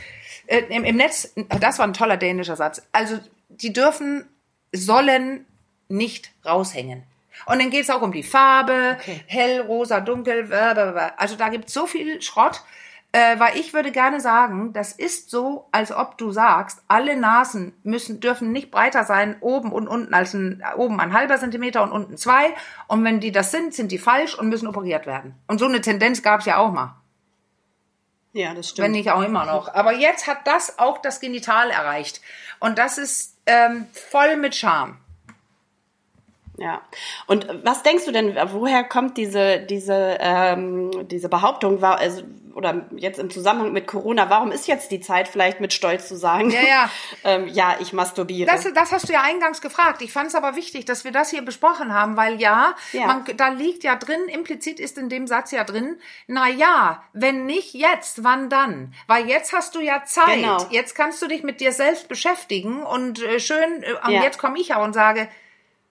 äh, 0.47 0.63
im, 0.69 0.85
im 0.85 0.97
Netz, 0.97 1.35
das 1.59 1.79
war 1.79 1.87
ein 1.87 1.95
toller 1.95 2.17
dänischer 2.17 2.55
Satz. 2.55 2.83
Also 2.93 3.19
die 3.49 3.73
dürfen 3.73 4.27
sollen 4.73 5.47
nicht 5.89 6.31
raushängen. 6.45 7.03
Und 7.47 7.61
dann 7.61 7.71
geht 7.71 7.85
es 7.85 7.91
auch 7.91 8.03
um 8.03 8.13
die 8.13 8.23
Farbe, 8.25 8.97
Okay. 9.01 9.21
hell, 9.27 9.61
rosa, 9.61 10.01
dunkel, 10.01 10.45
blablabla. 10.45 11.13
also 11.17 11.37
da 11.37 11.49
gibt 11.49 11.69
es 11.69 11.75
so 11.75 11.87
viel 11.87 12.21
Schrott. 12.23 12.63
Äh, 13.11 13.39
weil 13.41 13.57
ich 13.57 13.73
würde 13.73 13.91
gerne 13.91 14.21
sagen, 14.21 14.75
das 14.75 14.93
ist 14.93 15.31
so, 15.31 15.67
als 15.73 15.91
ob 15.93 16.19
du 16.19 16.31
sagst, 16.31 16.83
alle 16.89 17.17
Nasen 17.17 17.73
müssen, 17.83 18.21
dürfen 18.21 18.53
nicht 18.53 18.71
breiter 18.71 19.03
sein, 19.05 19.37
oben 19.41 19.73
und 19.73 19.89
unten 19.89 20.13
als 20.13 20.35
ein, 20.35 20.63
oben 20.77 21.01
ein 21.01 21.15
halber 21.15 21.39
Zentimeter 21.39 21.83
und 21.83 21.91
unten 21.91 22.19
zwei. 22.19 22.55
Und 22.87 23.03
wenn 23.05 23.19
die 23.19 23.33
das 23.33 23.51
sind, 23.51 23.73
sind 23.73 23.93
die 23.93 23.99
falsch 23.99 24.35
und 24.39 24.51
müssen 24.51 24.69
operiert 24.69 25.07
werden. 25.07 25.35
Und 25.47 25.59
so 25.59 25.65
eine 25.65 25.81
Tendenz 25.81 26.23
gab 26.23 26.41
es 26.41 26.47
ja 26.47 26.59
auch 26.59 26.71
mal. 26.71 26.97
Ja, 28.35 28.53
das 28.53 28.69
stimmt. 28.69 28.85
Wenn 28.85 28.93
nicht 28.93 29.11
auch 29.11 29.23
immer 29.23 29.47
noch. 29.47 29.73
Aber 29.73 29.95
jetzt 29.95 30.27
hat 30.27 30.47
das 30.47 30.79
auch 30.79 30.99
das 30.99 31.19
Genital 31.21 31.71
erreicht. 31.71 32.21
Und 32.61 32.77
das 32.79 32.99
ist 32.99 33.38
ähm, 33.49 33.87
voll 33.93 34.37
mit 34.37 34.55
Charme. 34.55 34.99
Ja. 36.59 36.83
Und 37.27 37.47
was 37.65 37.83
denkst 37.83 38.05
du 38.05 38.13
denn, 38.13 38.37
woher 38.53 38.85
kommt 38.85 39.17
diese, 39.17 39.61
diese, 39.61 40.19
ähm, 40.21 41.09
diese 41.09 41.29
Behauptung, 41.29 41.81
war, 41.81 41.99
also, 41.99 42.23
oder 42.59 42.87
jetzt 42.97 43.21
im 43.21 43.31
Zusammenhang 43.31 43.73
mit 43.73 43.87
Corona, 43.87 44.29
warum 44.31 44.51
ist 44.51 44.67
jetzt 44.67 44.91
die 44.91 44.99
Zeit, 45.01 45.29
vielleicht 45.29 45.61
mit 45.61 45.73
Stolz 45.73 46.09
zu 46.09 46.17
sagen, 46.17 46.51
Ja, 46.51 46.61
ja. 46.61 46.91
ähm, 47.25 47.47
ja, 47.47 47.77
ich 47.79 47.93
masturbiere? 47.93 48.51
Das, 48.51 48.67
das 48.75 48.91
hast 48.91 49.09
du 49.09 49.13
ja 49.13 49.23
eingangs 49.23 49.61
gefragt. 49.61 50.03
Ich 50.03 50.13
fand 50.13 50.27
es 50.27 50.35
aber 50.35 50.57
wichtig, 50.57 50.85
dass 50.85 51.05
wir 51.05 51.13
das 51.13 51.31
hier 51.31 51.43
besprochen 51.43 51.95
haben, 51.95 52.17
weil 52.17 52.41
ja, 52.41 52.75
Ja. 52.93 53.07
Man, 53.07 53.25
da 53.37 53.49
liegt 53.51 53.85
ja 53.85 53.95
drin, 53.95 54.21
implizit 54.27 54.81
ist 54.81 54.99
in 54.99 55.09
dem 55.09 55.29
Satz 55.29 55.53
ja 55.53 55.63
drin, 55.63 56.01
na 56.27 56.49
ja, 56.49 57.05
wenn 57.13 57.47
nicht 57.47 57.75
jetzt, 57.75 58.25
wann 58.25 58.51
dann? 58.51 58.93
Weil 59.07 59.29
jetzt 59.29 59.53
hast 59.53 59.77
du 59.77 59.81
ja 59.81 60.03
Zeit. 60.05 60.35
Genau. 60.35 60.67
Jetzt 60.71 60.97
kannst 60.97 61.23
du 61.23 61.29
dich 61.29 61.45
mit 61.45 61.61
dir 61.61 61.71
selbst 61.71 62.09
beschäftigen 62.09 62.83
und 62.83 63.23
äh, 63.23 63.39
schön, 63.39 63.85
äh, 63.85 63.93
und 64.05 64.11
Ja. 64.13 64.23
jetzt 64.25 64.39
komme 64.39 64.59
ich 64.59 64.75
auch 64.75 64.83
und 64.83 64.95
sage, 64.95 65.29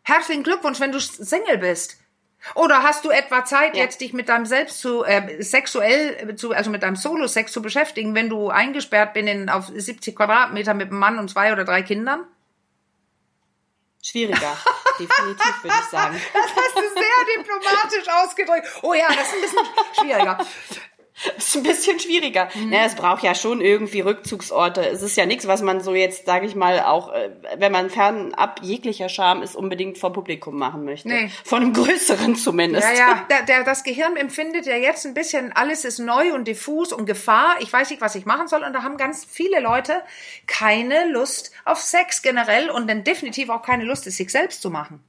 herzlichen 0.04 0.44
Glückwunsch, 0.44 0.82
wenn 0.82 0.92
du 0.92 1.00
Single 1.00 1.60
bist. 1.60 1.98
Oder 2.56 2.84
hast 2.84 3.06
du 3.06 3.10
etwa 3.10 3.46
Zeit, 3.46 3.75
Ja. 3.75 3.84
jetzt 3.84 4.01
dich 4.01 4.13
mit 4.13 4.30
deinem 4.30 4.46
Selbst 4.46 4.80
zu 4.80 5.04
äh, 5.04 5.42
sexuell 5.42 6.30
äh, 6.30 6.36
zu, 6.36 6.51
also 6.51 6.70
mit 6.70 6.84
deinem 6.84 6.96
Solo-Sex 6.96 7.51
zu 7.51 7.62
beschäftigen, 7.62 8.16
wenn 8.16 8.30
du 8.30 8.50
eingesperrt 8.50 9.13
bin 9.13 9.27
in 9.27 9.50
auf 9.50 9.68
70 9.74 10.16
Quadratmeter 10.16 10.74
mit 10.74 10.89
einem 10.89 11.00
Mann 11.00 11.20
und 11.20 11.30
zwei 11.30 11.51
oder 11.51 11.66
drei 11.66 11.82
Kindern? 11.82 12.25
Schwieriger, 14.04 14.58
definitiv, 15.00 15.63
würde 15.63 15.75
ich 15.77 15.89
sagen. 15.89 16.22
Das 16.34 16.44
hast 16.56 16.75
du 16.75 16.82
sehr 16.82 17.38
diplomatisch 17.38 18.08
ausgedrückt. 18.24 18.68
Oh 18.84 18.94
ja, 18.94 19.08
das 19.08 19.27
ist 19.27 19.34
ein 19.34 19.42
bisschen 19.42 19.66
schwieriger. 20.00 20.38
ist 21.38 21.56
ein 21.56 21.64
bisschen 21.64 22.00
schwieriger. 22.00 22.50
Mhm. 22.54 22.70
Naja, 22.70 22.86
es 22.86 22.96
braucht 22.96 23.24
ja 23.24 23.36
schon 23.36 23.62
irgendwie 23.62 24.02
Rückzugsorte. 24.02 24.86
Es 24.88 25.02
ist 25.02 25.18
ja 25.18 25.26
nichts, 25.26 25.48
was 25.48 25.62
man 25.62 25.82
so 25.82 25.94
jetzt, 25.94 26.26
sage 26.26 26.46
ich 26.46 26.56
mal, 26.56 26.82
auch, 26.82 27.12
äh, 27.14 27.32
wenn 27.58 27.72
man 27.72 27.90
fernab 27.90 28.60
jeglicher 28.62 29.10
Scham 29.10 29.42
ist, 29.42 29.56
unbedingt 29.56 29.98
vor 29.98 30.14
Publikum 30.14 30.58
machen 30.58 30.86
möchte. 30.86 31.08
Nee. 31.08 31.32
Von 31.44 31.64
einem 31.64 31.74
größeren 31.74 32.36
zumindest. 32.36 32.88
Ja, 32.88 32.94
ja, 32.94 33.26
der, 33.30 33.44
der, 33.44 33.64
das 33.64 33.84
Gehirn 33.84 34.16
empfindet 34.16 34.66
ja 34.66 34.76
jetzt 34.76 35.06
ein 35.06 35.14
bisschen, 35.14 35.52
alles 35.54 35.86
ist 35.86 36.00
neu 36.00 36.34
und 36.34 36.48
diffus 36.48 36.94
und 36.94 37.06
Gefahr. 37.06 37.56
Ich 37.60 37.72
weiß 37.72 37.90
nicht, 37.90 38.02
was 38.02 38.16
ich 38.16 38.26
machen 38.26 38.48
soll. 38.48 38.64
Und 38.64 38.74
da 38.74 38.84
haben 38.84 38.98
ganz 38.98 39.26
viele 39.26 39.60
Leute 39.60 40.02
keine 40.46 41.10
Lust 41.10 41.52
auf 41.66 41.80
Sex 41.80 42.22
generell 42.22 42.70
und 42.70 42.88
dann 42.90 43.04
definitiv 43.04 43.50
auch 43.50 43.62
keine 43.62 43.84
Lust, 43.84 44.08
es 44.08 44.18
sich 44.18 44.32
selbst 44.32 44.62
zu 44.62 44.70
machen. 44.70 45.04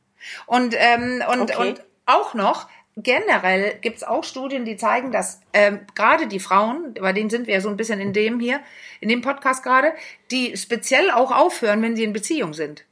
Und, 0.47 0.75
ähm, 0.77 1.23
und, 1.31 1.41
Okay. 1.41 1.57
und 1.57 1.85
auch 2.07 2.35
noch, 2.35 2.69
generell 3.03 3.79
gibt's 3.81 4.03
auch 4.03 4.25
Studien, 4.25 4.65
die 4.65 4.77
zeigen, 4.77 5.13
dass 5.13 5.41
ähm, 5.53 5.81
gerade 5.95 6.27
die 6.27 6.41
Frauen, 6.41 6.95
bei 6.95 7.13
denen 7.13 7.31
sind 7.31 7.47
wir 7.47 7.55
ja 7.55 7.61
so 7.61 7.69
ein 7.69 7.77
bisschen 7.77 8.01
in 8.01 8.13
dem 8.13 8.41
hier, 8.41 8.61
in 9.01 9.09
dem 9.09 9.23
Podcast 9.23 9.63
gerade, 9.63 9.93
die 10.31 10.57
speziell 10.57 11.11
auch 11.11 11.31
aufhören, 11.33 11.81
wenn 11.83 11.97
sie 11.97 12.05
in 12.05 12.13
Beziehung 12.13 12.55
sind. 12.55 12.85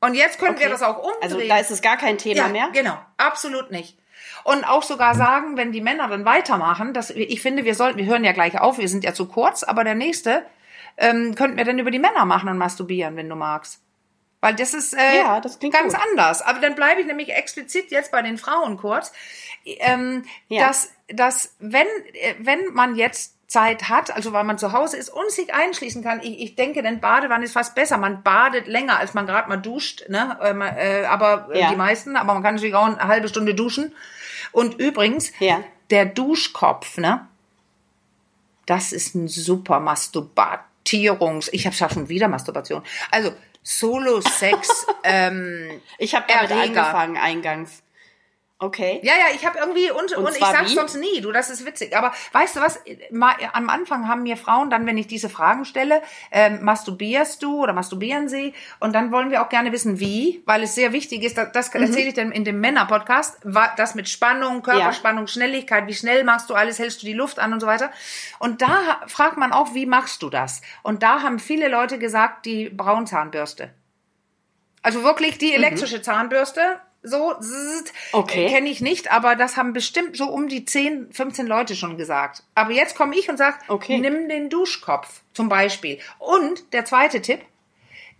Und 0.00 0.14
jetzt 0.14 0.38
können 0.38 0.58
wir 0.58 0.66
Okay. 0.66 0.70
das 0.72 0.82
auch 0.82 0.98
umdrehen. 0.98 1.22
Also 1.22 1.40
da 1.48 1.58
ist 1.58 1.70
es 1.70 1.80
gar 1.82 1.96
kein 1.96 2.18
Thema 2.18 2.36
Ja, 2.42 2.48
mehr. 2.48 2.68
genau, 2.72 2.98
absolut 3.16 3.70
nicht. 3.70 3.96
Und 4.42 4.64
auch 4.64 4.82
sogar 4.82 5.14
sagen, 5.14 5.56
wenn 5.56 5.72
die 5.72 5.80
Männer 5.80 6.08
dann 6.08 6.24
weitermachen, 6.26 6.92
dass 6.92 7.10
ich 7.10 7.40
finde, 7.40 7.64
wir 7.64 7.74
sollten, 7.74 7.98
wir 7.98 8.06
hören 8.06 8.24
ja 8.24 8.32
gleich 8.32 8.60
auf, 8.60 8.78
wir 8.78 8.88
sind 8.88 9.04
ja 9.04 9.14
zu 9.14 9.26
kurz, 9.26 9.62
aber 9.62 9.84
der 9.84 9.94
nächste 9.94 10.44
ähm, 10.98 11.34
könnten 11.34 11.56
wir 11.56 11.64
dann 11.64 11.78
über 11.78 11.90
die 11.90 11.98
Männer 11.98 12.24
machen 12.26 12.48
und 12.50 12.58
masturbieren, 12.58 13.16
wenn 13.16 13.28
du 13.28 13.36
magst. 13.36 13.80
Weil 14.44 14.54
das 14.56 14.74
ist 14.74 14.92
äh, 14.92 15.16
Ja, 15.20 15.40
das 15.40 15.58
klingt 15.58 15.72
ganz 15.74 15.94
gut. 15.94 16.02
anders. 16.10 16.42
Aber 16.42 16.58
dann 16.58 16.74
bleibe 16.74 17.00
ich 17.00 17.06
nämlich 17.06 17.32
explizit 17.34 17.90
jetzt 17.90 18.12
bei 18.12 18.20
den 18.20 18.36
Frauen 18.36 18.76
kurz, 18.76 19.10
ähm, 19.64 20.26
Ja. 20.48 20.66
dass, 20.66 20.92
dass 21.08 21.54
wenn, 21.60 21.86
äh, 22.12 22.34
wenn 22.40 22.74
man 22.74 22.94
jetzt 22.94 23.32
Zeit 23.48 23.88
hat, 23.88 24.10
also 24.14 24.34
weil 24.34 24.44
man 24.44 24.58
zu 24.58 24.72
Hause 24.72 24.98
ist 24.98 25.08
und 25.08 25.30
sich 25.30 25.54
einschließen 25.54 26.02
kann, 26.04 26.20
ich, 26.20 26.40
ich 26.40 26.56
denke, 26.56 26.82
denn 26.82 27.00
Badewanne 27.00 27.44
ist 27.46 27.52
fast 27.54 27.74
besser. 27.74 27.96
Man 27.96 28.22
badet 28.22 28.66
länger, 28.66 28.98
als 28.98 29.14
man 29.14 29.26
gerade 29.26 29.48
mal 29.48 29.56
duscht, 29.56 30.10
ne? 30.10 30.38
Ähm, 30.42 30.60
äh, 30.60 31.04
aber 31.06 31.48
äh, 31.50 31.60
Ja. 31.60 31.70
die 31.70 31.76
meisten, 31.76 32.14
aber 32.16 32.34
man 32.34 32.42
kann 32.42 32.56
natürlich 32.56 32.74
auch 32.74 32.84
eine 32.84 32.98
halbe 33.08 33.28
Stunde 33.28 33.54
duschen. 33.54 33.94
Und 34.52 34.74
übrigens, 34.78 35.32
Ja. 35.38 35.64
der 35.88 36.04
Duschkopf, 36.04 36.98
ne? 36.98 37.26
Das 38.66 38.92
ist 38.92 39.14
ein 39.14 39.26
super 39.28 39.80
Masturbatierungs. 39.80 41.48
Ich 41.52 41.64
habe 41.66 41.74
schon 41.74 42.10
wieder 42.10 42.28
Masturbation. 42.28 42.82
Also 43.10 43.32
Solo-Sex. 43.64 44.86
ähm, 45.04 45.80
Ich 45.98 46.14
habe 46.14 46.26
damit 46.28 46.50
Erreger. 46.50 46.82
angefangen 46.86 47.16
eingangs. 47.16 47.82
Okay. 48.60 49.00
ja, 49.02 49.14
ja, 49.14 49.34
ich 49.34 49.44
habe 49.44 49.58
irgendwie 49.58 49.90
und, 49.90 50.16
und, 50.16 50.28
ich 50.28 50.36
zwar 50.36 50.52
sag's 50.52 50.70
wie? 50.70 50.74
sonst 50.74 50.96
nie, 50.96 51.20
du, 51.20 51.32
das 51.32 51.50
ist 51.50 51.66
witzig. 51.66 51.96
Aber 51.96 52.12
weißt 52.32 52.54
du 52.56 52.60
was? 52.60 52.80
Mal, 53.10 53.34
am 53.52 53.68
Anfang 53.68 54.06
haben 54.06 54.22
mir 54.22 54.36
Frauen 54.36 54.70
dann, 54.70 54.86
wenn 54.86 54.96
ich 54.96 55.08
diese 55.08 55.28
Fragen 55.28 55.64
stelle, 55.64 56.02
ähm, 56.30 56.62
masturbierst 56.62 57.42
du 57.42 57.62
oder 57.62 57.72
masturbieren 57.72 58.28
sie? 58.28 58.54
Und 58.78 58.94
dann 58.94 59.10
wollen 59.10 59.30
wir 59.32 59.42
auch 59.42 59.48
gerne 59.48 59.72
wissen, 59.72 59.98
wie, 59.98 60.42
weil 60.46 60.62
es 60.62 60.76
sehr 60.76 60.92
wichtig 60.92 61.24
ist. 61.24 61.36
Das, 61.36 61.50
das 61.50 61.74
Mhm. 61.74 61.82
erzähle 61.82 62.08
ich 62.08 62.14
dann 62.14 62.30
in 62.30 62.44
dem 62.44 62.60
Männer-Podcast. 62.60 63.38
Das 63.76 63.96
mit 63.96 64.08
Spannung, 64.08 64.62
Körperspannung, 64.62 65.26
Schnelligkeit, 65.26 65.88
wie 65.88 65.94
schnell 65.94 66.22
machst 66.22 66.48
du 66.48 66.54
alles, 66.54 66.78
hältst 66.78 67.02
du 67.02 67.06
die 67.06 67.12
Luft 67.12 67.40
an 67.40 67.52
und 67.52 67.60
so 67.60 67.66
weiter. 67.66 67.90
Und 68.38 68.62
da 68.62 69.02
fragt 69.08 69.36
man 69.36 69.52
auch, 69.52 69.74
wie 69.74 69.84
machst 69.86 70.22
du 70.22 70.30
das? 70.30 70.62
Und 70.84 71.02
da 71.02 71.22
haben 71.22 71.40
viele 71.40 71.68
Leute 71.68 71.98
gesagt, 71.98 72.46
die 72.46 72.70
Braunzahnbürste. 72.70 73.74
Also 74.80 75.02
wirklich 75.02 75.38
die 75.38 75.52
elektrische 75.54 76.02
Zahnbürste, 76.02 76.80
so 77.04 77.34
zzzt, 77.40 77.92
Okay. 78.12 78.46
äh, 78.46 78.50
kenne 78.50 78.68
ich 78.70 78.80
nicht, 78.80 79.12
aber 79.12 79.36
das 79.36 79.56
haben 79.56 79.72
bestimmt 79.72 80.16
so 80.16 80.24
um 80.26 80.48
die 80.48 80.64
10, 80.64 81.12
15 81.12 81.46
Leute 81.46 81.76
schon 81.76 81.96
gesagt. 81.96 82.42
Aber 82.54 82.72
jetzt 82.72 82.96
komme 82.96 83.14
ich 83.16 83.28
und 83.28 83.36
sage, 83.36 83.58
Okay. 83.68 83.98
nimm 83.98 84.28
den 84.28 84.48
Duschkopf 84.50 85.22
zum 85.34 85.48
Beispiel. 85.48 85.98
Und 86.18 86.72
der 86.72 86.84
zweite 86.84 87.20
Tipp, 87.20 87.40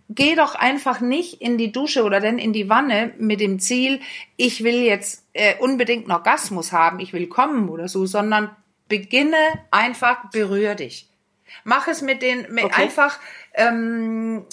geh 0.07 0.35
doch 0.35 0.53
einfach 0.55 0.99
nicht 1.01 1.41
in 1.41 1.57
die 1.57 1.71
Dusche 1.71 2.03
oder 2.03 2.19
denn 2.19 2.37
in 2.37 2.53
die 2.53 2.69
Wanne 2.69 3.13
mit 3.17 3.39
dem 3.39 3.59
Ziel, 3.59 4.01
ich 4.37 4.63
will 4.63 4.81
jetzt 4.83 5.25
äh, 5.33 5.55
unbedingt 5.57 6.03
einen 6.03 6.11
Orgasmus 6.11 6.71
haben, 6.71 6.99
ich 6.99 7.11
will 7.11 7.27
kommen 7.27 7.69
oder 7.69 7.87
so, 7.87 8.05
sondern 8.05 8.55
beginne 8.87 9.37
einfach, 9.71 10.29
berühr 10.29 10.75
dich. 10.75 11.09
Mach 11.63 11.87
es 11.87 12.01
mit 12.03 12.21
den, 12.21 12.45
mit 12.53 12.65
Okay. 12.65 12.83
einfach, 12.83 13.19
ähm, 13.55 14.45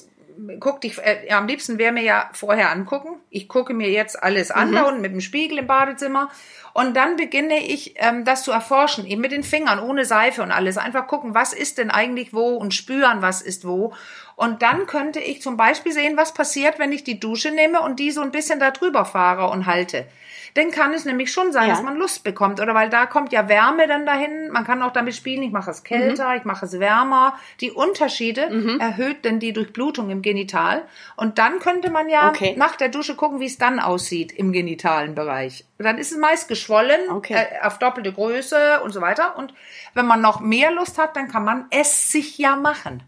guck 0.60 0.80
dich, 0.80 0.98
äh, 0.98 1.30
am 1.30 1.46
liebsten 1.46 1.78
wäre 1.78 1.92
mir 1.92 2.02
ja 2.02 2.30
vorher 2.32 2.70
angucken. 2.70 3.20
Ich 3.30 3.48
gucke 3.48 3.74
mir 3.74 3.90
jetzt 3.90 4.22
alles 4.22 4.50
an 4.50 4.72
da 4.72 4.82
unten 4.82 5.00
mit 5.00 5.12
dem 5.12 5.20
Spiegel 5.20 5.58
im 5.58 5.66
Badezimmer. 5.66 6.30
Und 6.74 6.96
dann 6.96 7.16
beginne 7.16 7.58
ich, 7.58 7.94
ähm, 7.96 8.24
das 8.24 8.44
zu 8.44 8.50
erforschen, 8.50 9.06
eben 9.06 9.20
mit 9.20 9.32
den 9.32 9.42
Fingern, 9.42 9.78
ohne 9.78 10.04
Seife 10.04 10.42
und 10.42 10.50
alles. 10.50 10.78
Einfach 10.78 11.06
gucken, 11.06 11.34
was 11.34 11.52
ist 11.52 11.78
denn 11.78 11.90
eigentlich 11.90 12.32
wo 12.32 12.56
und 12.56 12.72
spüren, 12.72 13.20
was 13.20 13.42
ist 13.42 13.66
wo. 13.66 13.92
Und 14.36 14.62
dann 14.62 14.86
könnte 14.86 15.20
ich 15.20 15.42
zum 15.42 15.56
Beispiel 15.56 15.92
sehen, 15.92 16.16
was 16.16 16.32
passiert, 16.34 16.78
wenn 16.78 16.92
ich 16.92 17.04
die 17.04 17.20
Dusche 17.20 17.50
nehme 17.50 17.80
und 17.80 17.98
die 18.00 18.10
so 18.10 18.20
ein 18.22 18.30
bisschen 18.32 18.58
da 18.60 18.70
drüber 18.70 19.04
fahre 19.04 19.48
und 19.50 19.66
halte. 19.66 20.06
Dann 20.54 20.70
kann 20.70 20.92
es 20.92 21.06
nämlich 21.06 21.32
schon 21.32 21.50
sein, 21.50 21.68
Ja. 21.68 21.74
dass 21.76 21.82
man 21.82 21.96
Lust 21.96 22.24
bekommt, 22.24 22.60
oder 22.60 22.74
weil 22.74 22.90
da 22.90 23.06
kommt 23.06 23.32
ja 23.32 23.48
Wärme 23.48 23.86
dann 23.86 24.04
dahin. 24.04 24.50
Man 24.50 24.64
kann 24.66 24.82
auch 24.82 24.92
damit 24.92 25.14
spielen, 25.14 25.42
ich 25.42 25.50
mache 25.50 25.70
es 25.70 25.82
kälter, 25.82 26.36
ich 26.36 26.44
mache 26.44 26.66
es 26.66 26.78
wärmer. 26.78 27.38
Die 27.62 27.70
Unterschiede 27.70 28.76
erhöht 28.78 29.24
denn 29.24 29.38
die 29.40 29.54
Durchblutung 29.54 30.10
im 30.10 30.20
Genital. 30.20 30.82
Und 31.16 31.38
dann 31.38 31.58
könnte 31.58 31.90
man 31.90 32.10
ja 32.10 32.28
Okay. 32.28 32.54
nach 32.58 32.76
der 32.76 32.90
Dusche 32.90 33.14
gucken, 33.16 33.40
wie 33.40 33.46
es 33.46 33.56
dann 33.56 33.80
aussieht 33.80 34.30
im 34.32 34.52
genitalen 34.52 35.14
Bereich. 35.14 35.64
Dann 35.78 35.96
ist 35.96 36.12
es 36.12 36.18
meist 36.18 36.48
geschwollen, 36.48 37.00
Okay. 37.10 37.34
äh, 37.34 37.66
auf 37.66 37.78
doppelte 37.78 38.12
Größe 38.12 38.82
und 38.84 38.90
so 38.92 39.00
weiter. 39.00 39.38
Und 39.38 39.54
wenn 39.94 40.04
man 40.06 40.20
noch 40.20 40.40
mehr 40.40 40.70
Lust 40.70 40.98
hat, 40.98 41.16
dann 41.16 41.28
kann 41.32 41.44
man 41.46 41.64
es 41.70 42.10
sich 42.12 42.36
ja 42.36 42.56
machen. 42.56 43.02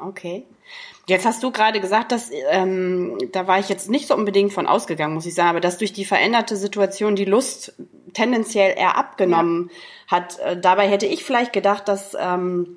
Okay. 0.00 0.46
Jetzt 1.06 1.26
hast 1.26 1.42
du 1.42 1.50
gerade 1.50 1.80
gesagt, 1.80 2.12
dass 2.12 2.30
ähm, 2.50 3.18
da 3.32 3.46
war 3.46 3.58
ich 3.58 3.68
jetzt 3.68 3.90
nicht 3.90 4.06
so 4.06 4.14
unbedingt 4.14 4.52
von 4.52 4.66
ausgegangen, 4.66 5.14
muss 5.14 5.26
ich 5.26 5.34
sagen, 5.34 5.50
aber 5.50 5.60
dass 5.60 5.78
durch 5.78 5.92
die 5.92 6.04
veränderte 6.04 6.56
Situation 6.56 7.16
die 7.16 7.24
Lust 7.24 7.74
tendenziell 8.12 8.76
eher 8.78 8.96
abgenommen 8.96 9.70
hat. 10.06 10.38
Äh, 10.38 10.60
dabei 10.60 10.88
hätte 10.88 11.06
ich 11.06 11.24
vielleicht 11.24 11.52
gedacht, 11.52 11.88
dass 11.88 12.16
ähm, 12.18 12.76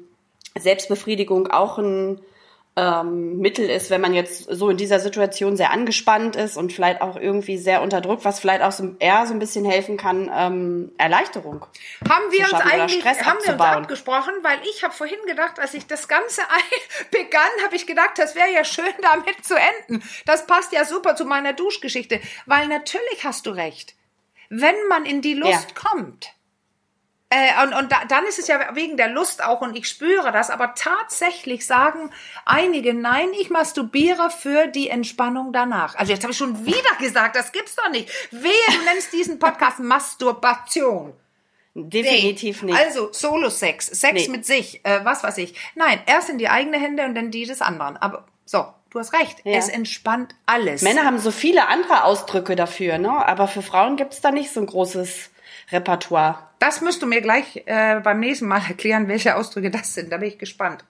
Selbstbefriedigung 0.57 1.47
auch 1.47 1.77
ein 1.77 2.21
ähm, 2.75 3.37
Mittel 3.37 3.69
ist, 3.69 3.91
wenn 3.91 4.01
man 4.01 4.15
jetzt 4.15 4.45
so 4.49 4.69
in 4.69 4.77
dieser 4.77 4.99
Situation 4.99 5.55
sehr 5.55 5.71
angespannt 5.71 6.35
ist 6.35 6.57
und 6.57 6.73
vielleicht 6.73 7.01
auch 7.01 7.15
irgendwie 7.17 7.57
sehr 7.57 7.83
unter 7.83 8.01
Druck, 8.01 8.25
was 8.25 8.39
vielleicht 8.39 8.63
auch 8.63 8.71
so 8.71 8.95
eher 8.97 9.27
so 9.27 9.33
ein 9.33 9.39
bisschen 9.39 9.63
helfen 9.63 9.95
kann, 9.95 10.31
ähm, 10.35 10.91
Erleichterung. 10.97 11.65
Haben 12.09 12.31
wir 12.31 12.45
uns 12.45 12.53
eigentlich 12.53 13.05
haben 13.05 13.15
wir 13.15 13.27
uns 13.27 13.27
abzubauen. 13.27 13.83
abgesprochen, 13.83 14.33
weil 14.41 14.57
ich 14.63 14.83
habe 14.83 14.93
vorhin 14.93 15.19
gedacht, 15.27 15.59
als 15.59 15.75
ich 15.75 15.85
das 15.85 16.07
Ganze 16.07 16.41
begann, 17.11 17.51
habe 17.63 17.75
ich 17.75 17.85
gedacht, 17.85 18.17
das 18.17 18.35
wäre 18.35 18.51
ja 18.51 18.63
schön 18.63 18.85
damit 19.01 19.45
zu 19.45 19.55
enden. 19.55 20.03
Das 20.25 20.47
passt 20.47 20.73
ja 20.73 20.83
super 20.83 21.15
zu 21.15 21.25
meiner 21.25 21.53
Duschgeschichte, 21.53 22.19
weil 22.47 22.67
natürlich 22.67 23.23
hast 23.23 23.45
du 23.45 23.51
recht. 23.51 23.95
Wenn 24.49 24.75
man 24.89 25.05
in 25.05 25.21
die 25.21 25.35
Lust 25.35 25.75
kommt, 25.75 26.33
Äh, 27.35 27.63
und 27.63 27.73
und 27.73 27.91
da, 27.91 28.05
dann 28.07 28.25
ist 28.25 28.37
es 28.37 28.47
ja 28.47 28.59
wegen 28.75 28.95
der 28.95 29.07
Lust 29.07 29.43
auch 29.43 29.61
und 29.61 29.75
ich 29.75 29.87
spüre 29.87 30.31
das, 30.31 30.51
aber 30.51 30.75
tatsächlich 30.75 31.65
sagen 31.65 32.11
einige, 32.45 32.93
nein, 32.93 33.29
ich 33.39 33.49
masturbiere 33.49 34.29
für 34.29 34.67
die 34.67 34.89
Entspannung 34.89 35.51
danach. 35.51 35.95
Also 35.95 36.11
jetzt 36.11 36.21
habe 36.23 36.31
ich 36.33 36.37
schon 36.37 36.65
wieder 36.65 36.95
gesagt, 36.99 37.35
das 37.35 37.51
gibt's 37.51 37.75
doch 37.75 37.89
nicht. 37.89 38.07
Wehe, 38.31 38.51
du 38.67 38.83
nennst 38.85 39.11
diesen 39.13 39.39
Podcast 39.39 39.79
Masturbation. 40.33 41.13
Definitiv 41.75 42.61
Nee. 42.61 42.71
nicht. 42.73 42.79
Also 42.79 43.11
Solo-Sex, 43.11 43.87
Sex 43.87 44.13
Nee. 44.13 44.27
mit 44.27 44.45
sich, 44.45 44.85
äh, 44.85 45.03
was 45.03 45.23
weiß 45.23 45.39
ich. 45.39 45.55
Nein, 45.75 45.99
erst 46.05 46.29
in 46.29 46.37
die 46.37 46.49
eigene 46.49 46.77
Hände 46.79 47.03
und 47.05 47.15
dann 47.15 47.31
die 47.31 47.45
des 47.45 47.61
anderen. 47.61 47.97
Aber 47.97 48.25
so, 48.45 48.65
du 48.91 48.99
hast 48.99 49.13
recht. 49.13 49.37
Ja. 49.43 49.57
Es 49.57 49.69
entspannt 49.69 50.35
alles. 50.45 50.83
Männer 50.83 51.03
haben 51.03 51.17
so 51.17 51.31
viele 51.31 51.67
andere 51.67 52.03
Ausdrücke 52.03 52.55
dafür, 52.55 52.99
ne? 52.99 53.25
Aber 53.25 53.47
für 53.47 53.63
Frauen 53.63 53.95
gibt's 53.95 54.21
da 54.21 54.29
nicht 54.29 54.51
so 54.53 54.59
ein 54.59 54.67
großes 54.67 55.31
Repertoire. 55.71 56.47
Das 56.63 56.79
müsst 56.79 57.01
du 57.01 57.07
mir 57.07 57.19
gleich 57.19 57.61
äh, 57.65 57.99
beim 57.99 58.21
nächsten 58.21 58.47
Mal 58.47 58.61
erklären, 58.69 59.09
welche 59.09 59.35
Ausdrücke 59.35 59.69
das 59.69 59.93
sind. 59.93 60.13
Da 60.13 60.17
bin 60.17 60.29
ich 60.29 60.37
gespannt. 60.37 60.85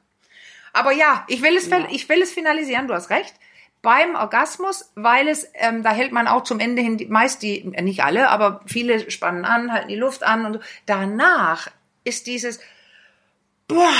Aber 0.72 0.92
ja, 0.92 1.26
ich 1.28 1.42
will 1.42 1.58
es, 1.58 1.68
ich 1.90 2.08
will 2.10 2.22
es 2.22 2.32
finalisieren. 2.32 2.88
Du 2.88 2.94
hast 2.94 3.10
recht. 3.10 3.34
Beim 3.82 4.14
Orgasmus, 4.14 4.92
weil 4.94 5.28
es, 5.28 5.50
ähm, 5.56 5.82
da 5.82 5.90
hält 5.90 6.12
man 6.12 6.28
auch 6.28 6.44
zum 6.44 6.60
Ende 6.60 6.84
hin, 6.84 6.98
die, 6.98 7.08
meist 7.08 7.42
die, 7.42 7.74
äh, 7.74 7.82
nicht 7.82 8.04
alle, 8.04 8.30
aber 8.30 8.62
viele 8.68 9.10
spannen 9.10 9.46
an, 9.46 9.74
halten 9.74 9.88
die 9.88 9.96
Luft 9.96 10.22
an 10.22 10.46
und 10.46 10.60
danach 10.86 11.70
ist 12.04 12.28
dieses, 12.28 12.60
boah, 13.68 13.92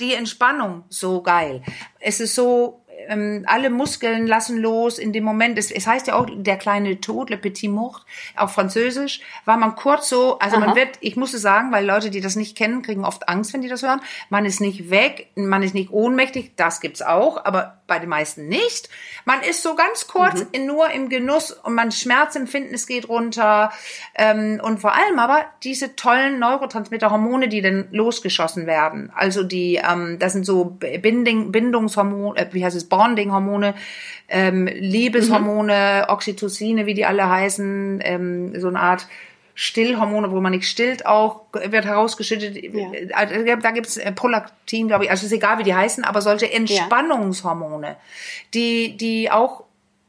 die 0.00 0.12
Entspannung 0.12 0.84
so 0.90 1.22
geil. 1.22 1.62
Es 1.98 2.20
ist 2.20 2.34
so, 2.34 2.81
ähm, 3.08 3.44
alle 3.46 3.70
Muskeln 3.70 4.26
lassen 4.26 4.58
los 4.58 4.98
in 4.98 5.12
dem 5.12 5.24
Moment. 5.24 5.58
Es, 5.58 5.70
es 5.70 5.86
heißt 5.86 6.06
ja 6.06 6.14
auch 6.14 6.26
der 6.30 6.56
kleine 6.56 7.00
Tod, 7.00 7.30
le 7.30 7.36
petit 7.36 7.70
mort, 7.70 8.04
auf 8.36 8.52
Französisch, 8.52 9.20
war 9.44 9.56
man 9.56 9.74
kurz 9.74 10.08
so, 10.08 10.38
also 10.38 10.58
man 10.58 10.70
Aha. 10.70 10.76
wird, 10.76 10.98
ich 11.00 11.16
muss 11.16 11.34
es 11.34 11.42
sagen, 11.42 11.72
weil 11.72 11.86
Leute, 11.86 12.10
die 12.10 12.20
das 12.20 12.36
nicht 12.36 12.56
kennen, 12.56 12.82
kriegen 12.82 13.04
oft 13.04 13.28
Angst, 13.28 13.52
wenn 13.52 13.62
die 13.62 13.68
das 13.68 13.82
hören. 13.82 14.00
Man 14.30 14.44
ist 14.44 14.60
nicht 14.60 14.90
weg, 14.90 15.28
man 15.34 15.62
ist 15.62 15.74
nicht 15.74 15.90
ohnmächtig, 15.90 16.52
das 16.56 16.80
gibt's 16.80 17.02
auch, 17.02 17.44
aber 17.44 17.82
bei 17.86 17.98
den 17.98 18.08
meisten 18.08 18.48
nicht. 18.48 18.88
Man 19.26 19.42
ist 19.42 19.62
so 19.62 19.74
ganz 19.74 20.06
kurz 20.06 20.46
in, 20.52 20.66
nur 20.66 20.90
im 20.90 21.10
Genuss 21.10 21.52
und 21.52 21.74
man 21.74 21.92
Schmerzempfinden, 21.92 22.72
es 22.72 22.86
geht 22.86 23.08
runter 23.08 23.70
ähm, 24.14 24.60
und 24.62 24.80
vor 24.80 24.94
allem 24.94 25.18
aber 25.18 25.44
diese 25.62 25.94
tollen 25.94 26.38
Neurotransmitter, 26.38 27.10
Hormone, 27.10 27.48
die 27.48 27.60
dann 27.60 27.88
losgeschossen 27.90 28.66
werden. 28.66 29.12
Also 29.14 29.42
die, 29.42 29.74
ähm, 29.76 30.18
das 30.18 30.32
sind 30.32 30.46
so 30.46 30.64
Binding, 30.64 31.52
Bindungshormone, 31.52 32.38
äh, 32.38 32.46
wie 32.52 32.64
heißt 32.64 32.76
es, 32.76 32.88
Bonding-Hormone, 32.92 33.74
ähm, 34.28 34.66
Liebeshormone, 34.66 36.06
Oxytocine, 36.08 36.84
wie 36.84 36.94
die 36.94 37.06
alle 37.06 37.28
heißen, 37.28 38.00
ähm, 38.04 38.60
so 38.60 38.68
eine 38.68 38.80
Art 38.80 39.06
Stillhormone, 39.54 40.30
wo 40.30 40.40
man 40.40 40.52
nicht 40.52 40.68
stillt, 40.68 41.04
auch 41.06 41.42
wird 41.52 41.84
herausgeschüttet. 41.84 42.56
Äh, 42.56 43.56
Da 43.62 43.70
gibt's 43.70 43.96
äh, 43.96 44.12
Prolaktin, 44.12 44.88
glaube 44.88 45.04
ich. 45.04 45.10
Also 45.10 45.26
ist 45.26 45.32
egal, 45.32 45.58
wie 45.58 45.62
die 45.62 45.74
heißen, 45.74 46.04
aber 46.04 46.20
solche 46.20 46.50
Entspannungshormone, 46.52 47.96
die, 48.54 48.96
die 48.96 49.30
auch 49.30 49.64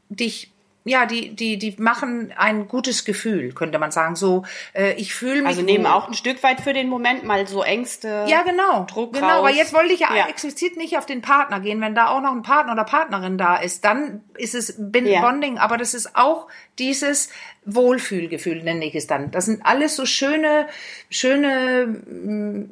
dich 0.08 0.50
ja, 0.84 1.06
die, 1.06 1.34
die, 1.34 1.58
die 1.58 1.74
machen 1.78 2.32
ein 2.36 2.68
gutes 2.68 3.04
Gefühl, 3.06 3.52
könnte 3.52 3.78
man 3.78 3.90
sagen. 3.90 4.16
So, 4.16 4.44
äh, 4.74 4.92
ich 4.94 5.14
fühle 5.14 5.36
mich. 5.36 5.46
Also 5.46 5.62
nehmen 5.62 5.86
auch 5.86 6.08
ein 6.08 6.14
Stück 6.14 6.42
weit 6.42 6.60
für 6.60 6.74
den 6.74 6.88
Moment 6.88 7.24
mal 7.24 7.46
so 7.46 7.62
Ängste. 7.62 8.26
Ja, 8.28 8.42
genau. 8.42 8.84
Druck 8.84 9.14
genau, 9.14 9.26
raus. 9.26 9.38
aber 9.38 9.50
jetzt 9.50 9.72
wollte 9.72 9.94
ich 9.94 10.00
ja, 10.00 10.14
Ja. 10.14 10.28
explizit 10.28 10.76
nicht 10.76 10.98
auf 10.98 11.06
den 11.06 11.22
Partner 11.22 11.60
gehen. 11.60 11.80
Wenn 11.80 11.94
da 11.94 12.08
auch 12.08 12.20
noch 12.20 12.32
ein 12.32 12.42
Partner 12.42 12.72
oder 12.74 12.84
Partnerin 12.84 13.38
da 13.38 13.56
ist, 13.56 13.84
dann 13.84 14.22
ist 14.34 14.54
es 14.54 14.74
Bin 14.78 15.06
Ja. 15.06 15.22
Bonding, 15.22 15.58
aber 15.58 15.78
das 15.78 15.94
ist 15.94 16.16
auch 16.16 16.48
dieses 16.78 17.30
Wohlfühlgefühl, 17.66 18.62
nenne 18.62 18.84
ich 18.84 18.94
es 18.94 19.06
dann. 19.06 19.30
Das 19.30 19.46
sind 19.46 19.64
alles 19.64 19.96
so 19.96 20.06
schöne, 20.06 20.68
schöne 21.10 21.86
mm, 21.86 22.70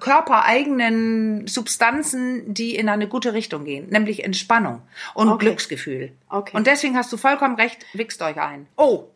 körpereigenen 0.00 1.46
Substanzen, 1.46 2.52
die 2.52 2.74
in 2.74 2.88
eine 2.88 3.08
gute 3.08 3.34
Richtung 3.34 3.64
gehen, 3.64 3.88
nämlich 3.90 4.24
Entspannung 4.24 4.82
und 5.14 5.28
Okay. 5.28 5.46
Glücksgefühl. 5.46 6.12
Okay. 6.28 6.56
Und 6.56 6.66
deswegen 6.66 6.96
hast 6.96 7.12
du 7.12 7.16
vollkommen 7.16 7.56
recht, 7.56 7.84
wichst 7.92 8.20
euch 8.22 8.40
ein. 8.40 8.66
Oh, 8.76 9.08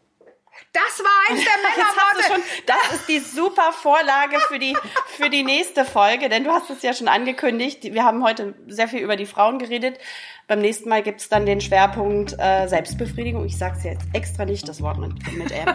das 0.73 1.05
war 1.05 1.31
eins 1.31 1.45
der 1.45 1.53
Männerworte. 1.63 2.23
schon, 2.29 2.65
das 2.67 3.01
ist 3.01 3.09
die 3.09 3.19
super 3.21 3.73
Vorlage 3.73 4.41
für 4.49 4.59
die, 4.59 4.77
für 5.07 5.31
die 5.31 5.43
nächste 5.43 5.85
Folge, 5.85 6.29
denn 6.29 6.45
du 6.45 6.51
hast 6.51 6.71
es 6.71 6.83
ja 6.83 6.93
schon 6.93 7.09
angekündigt. 7.09 7.83
Wir 7.83 8.05
haben 8.05 8.25
heute 8.25 8.55
sehr 8.67 8.89
viel 8.89 9.01
über 9.01 9.17
die 9.17 9.27
Frauen 9.27 9.59
geredet. 9.59 9.99
Beim 10.47 10.61
nächsten 10.61 10.89
Mal 10.91 11.03
gibt's 11.03 11.29
dann 11.29 11.47
den 11.47 11.61
Schwerpunkt 11.61 12.35
äh, 12.39 12.67
Selbstbefriedigung. 12.67 13.47
Ich 13.47 13.57
sag's 13.57 13.83
jetzt 13.83 14.05
extra 14.13 14.45
nicht, 14.45 14.69
das 14.69 14.83
Wort 14.83 14.99
mit, 14.99 15.33
mit 15.33 15.51
M. 15.53 15.75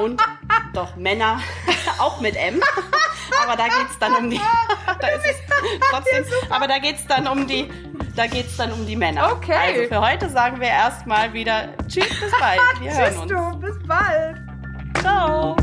Und 0.00 0.20
doch 0.74 0.96
Männer 0.96 1.40
auch 1.98 2.20
mit 2.20 2.34
M. 2.36 2.60
Aber 3.44 3.56
da 3.56 3.64
geht's 3.64 3.98
dann 3.98 4.14
um 4.16 4.30
die. 4.30 4.40
Da 5.00 5.06
ist 5.08 5.24
es 5.24 5.36
trotzdem. 5.90 6.24
Aber 6.50 6.66
da 6.66 6.78
geht's 6.78 7.06
dann 7.06 7.26
um 7.28 7.46
die. 7.46 7.70
Da 8.16 8.26
geht's 8.26 8.56
dann 8.56 8.72
um 8.72 8.84
die 8.86 8.96
Männer. 8.96 9.32
Okay. 9.32 9.52
Also 9.54 9.94
für 9.94 10.00
heute 10.00 10.28
sagen 10.28 10.60
wir 10.60 10.68
erstmal 10.68 11.32
wieder 11.32 11.68
Tschüss, 11.86 12.08
bis 12.08 12.32
bald. 12.40 12.60
Wir 12.80 12.90
hören 12.96 13.12
Tschüss 13.12 13.20
uns. 13.22 13.30
du, 13.30 13.58
bis 13.60 13.78
bald. 13.86 14.36
Ciao. 15.00 15.56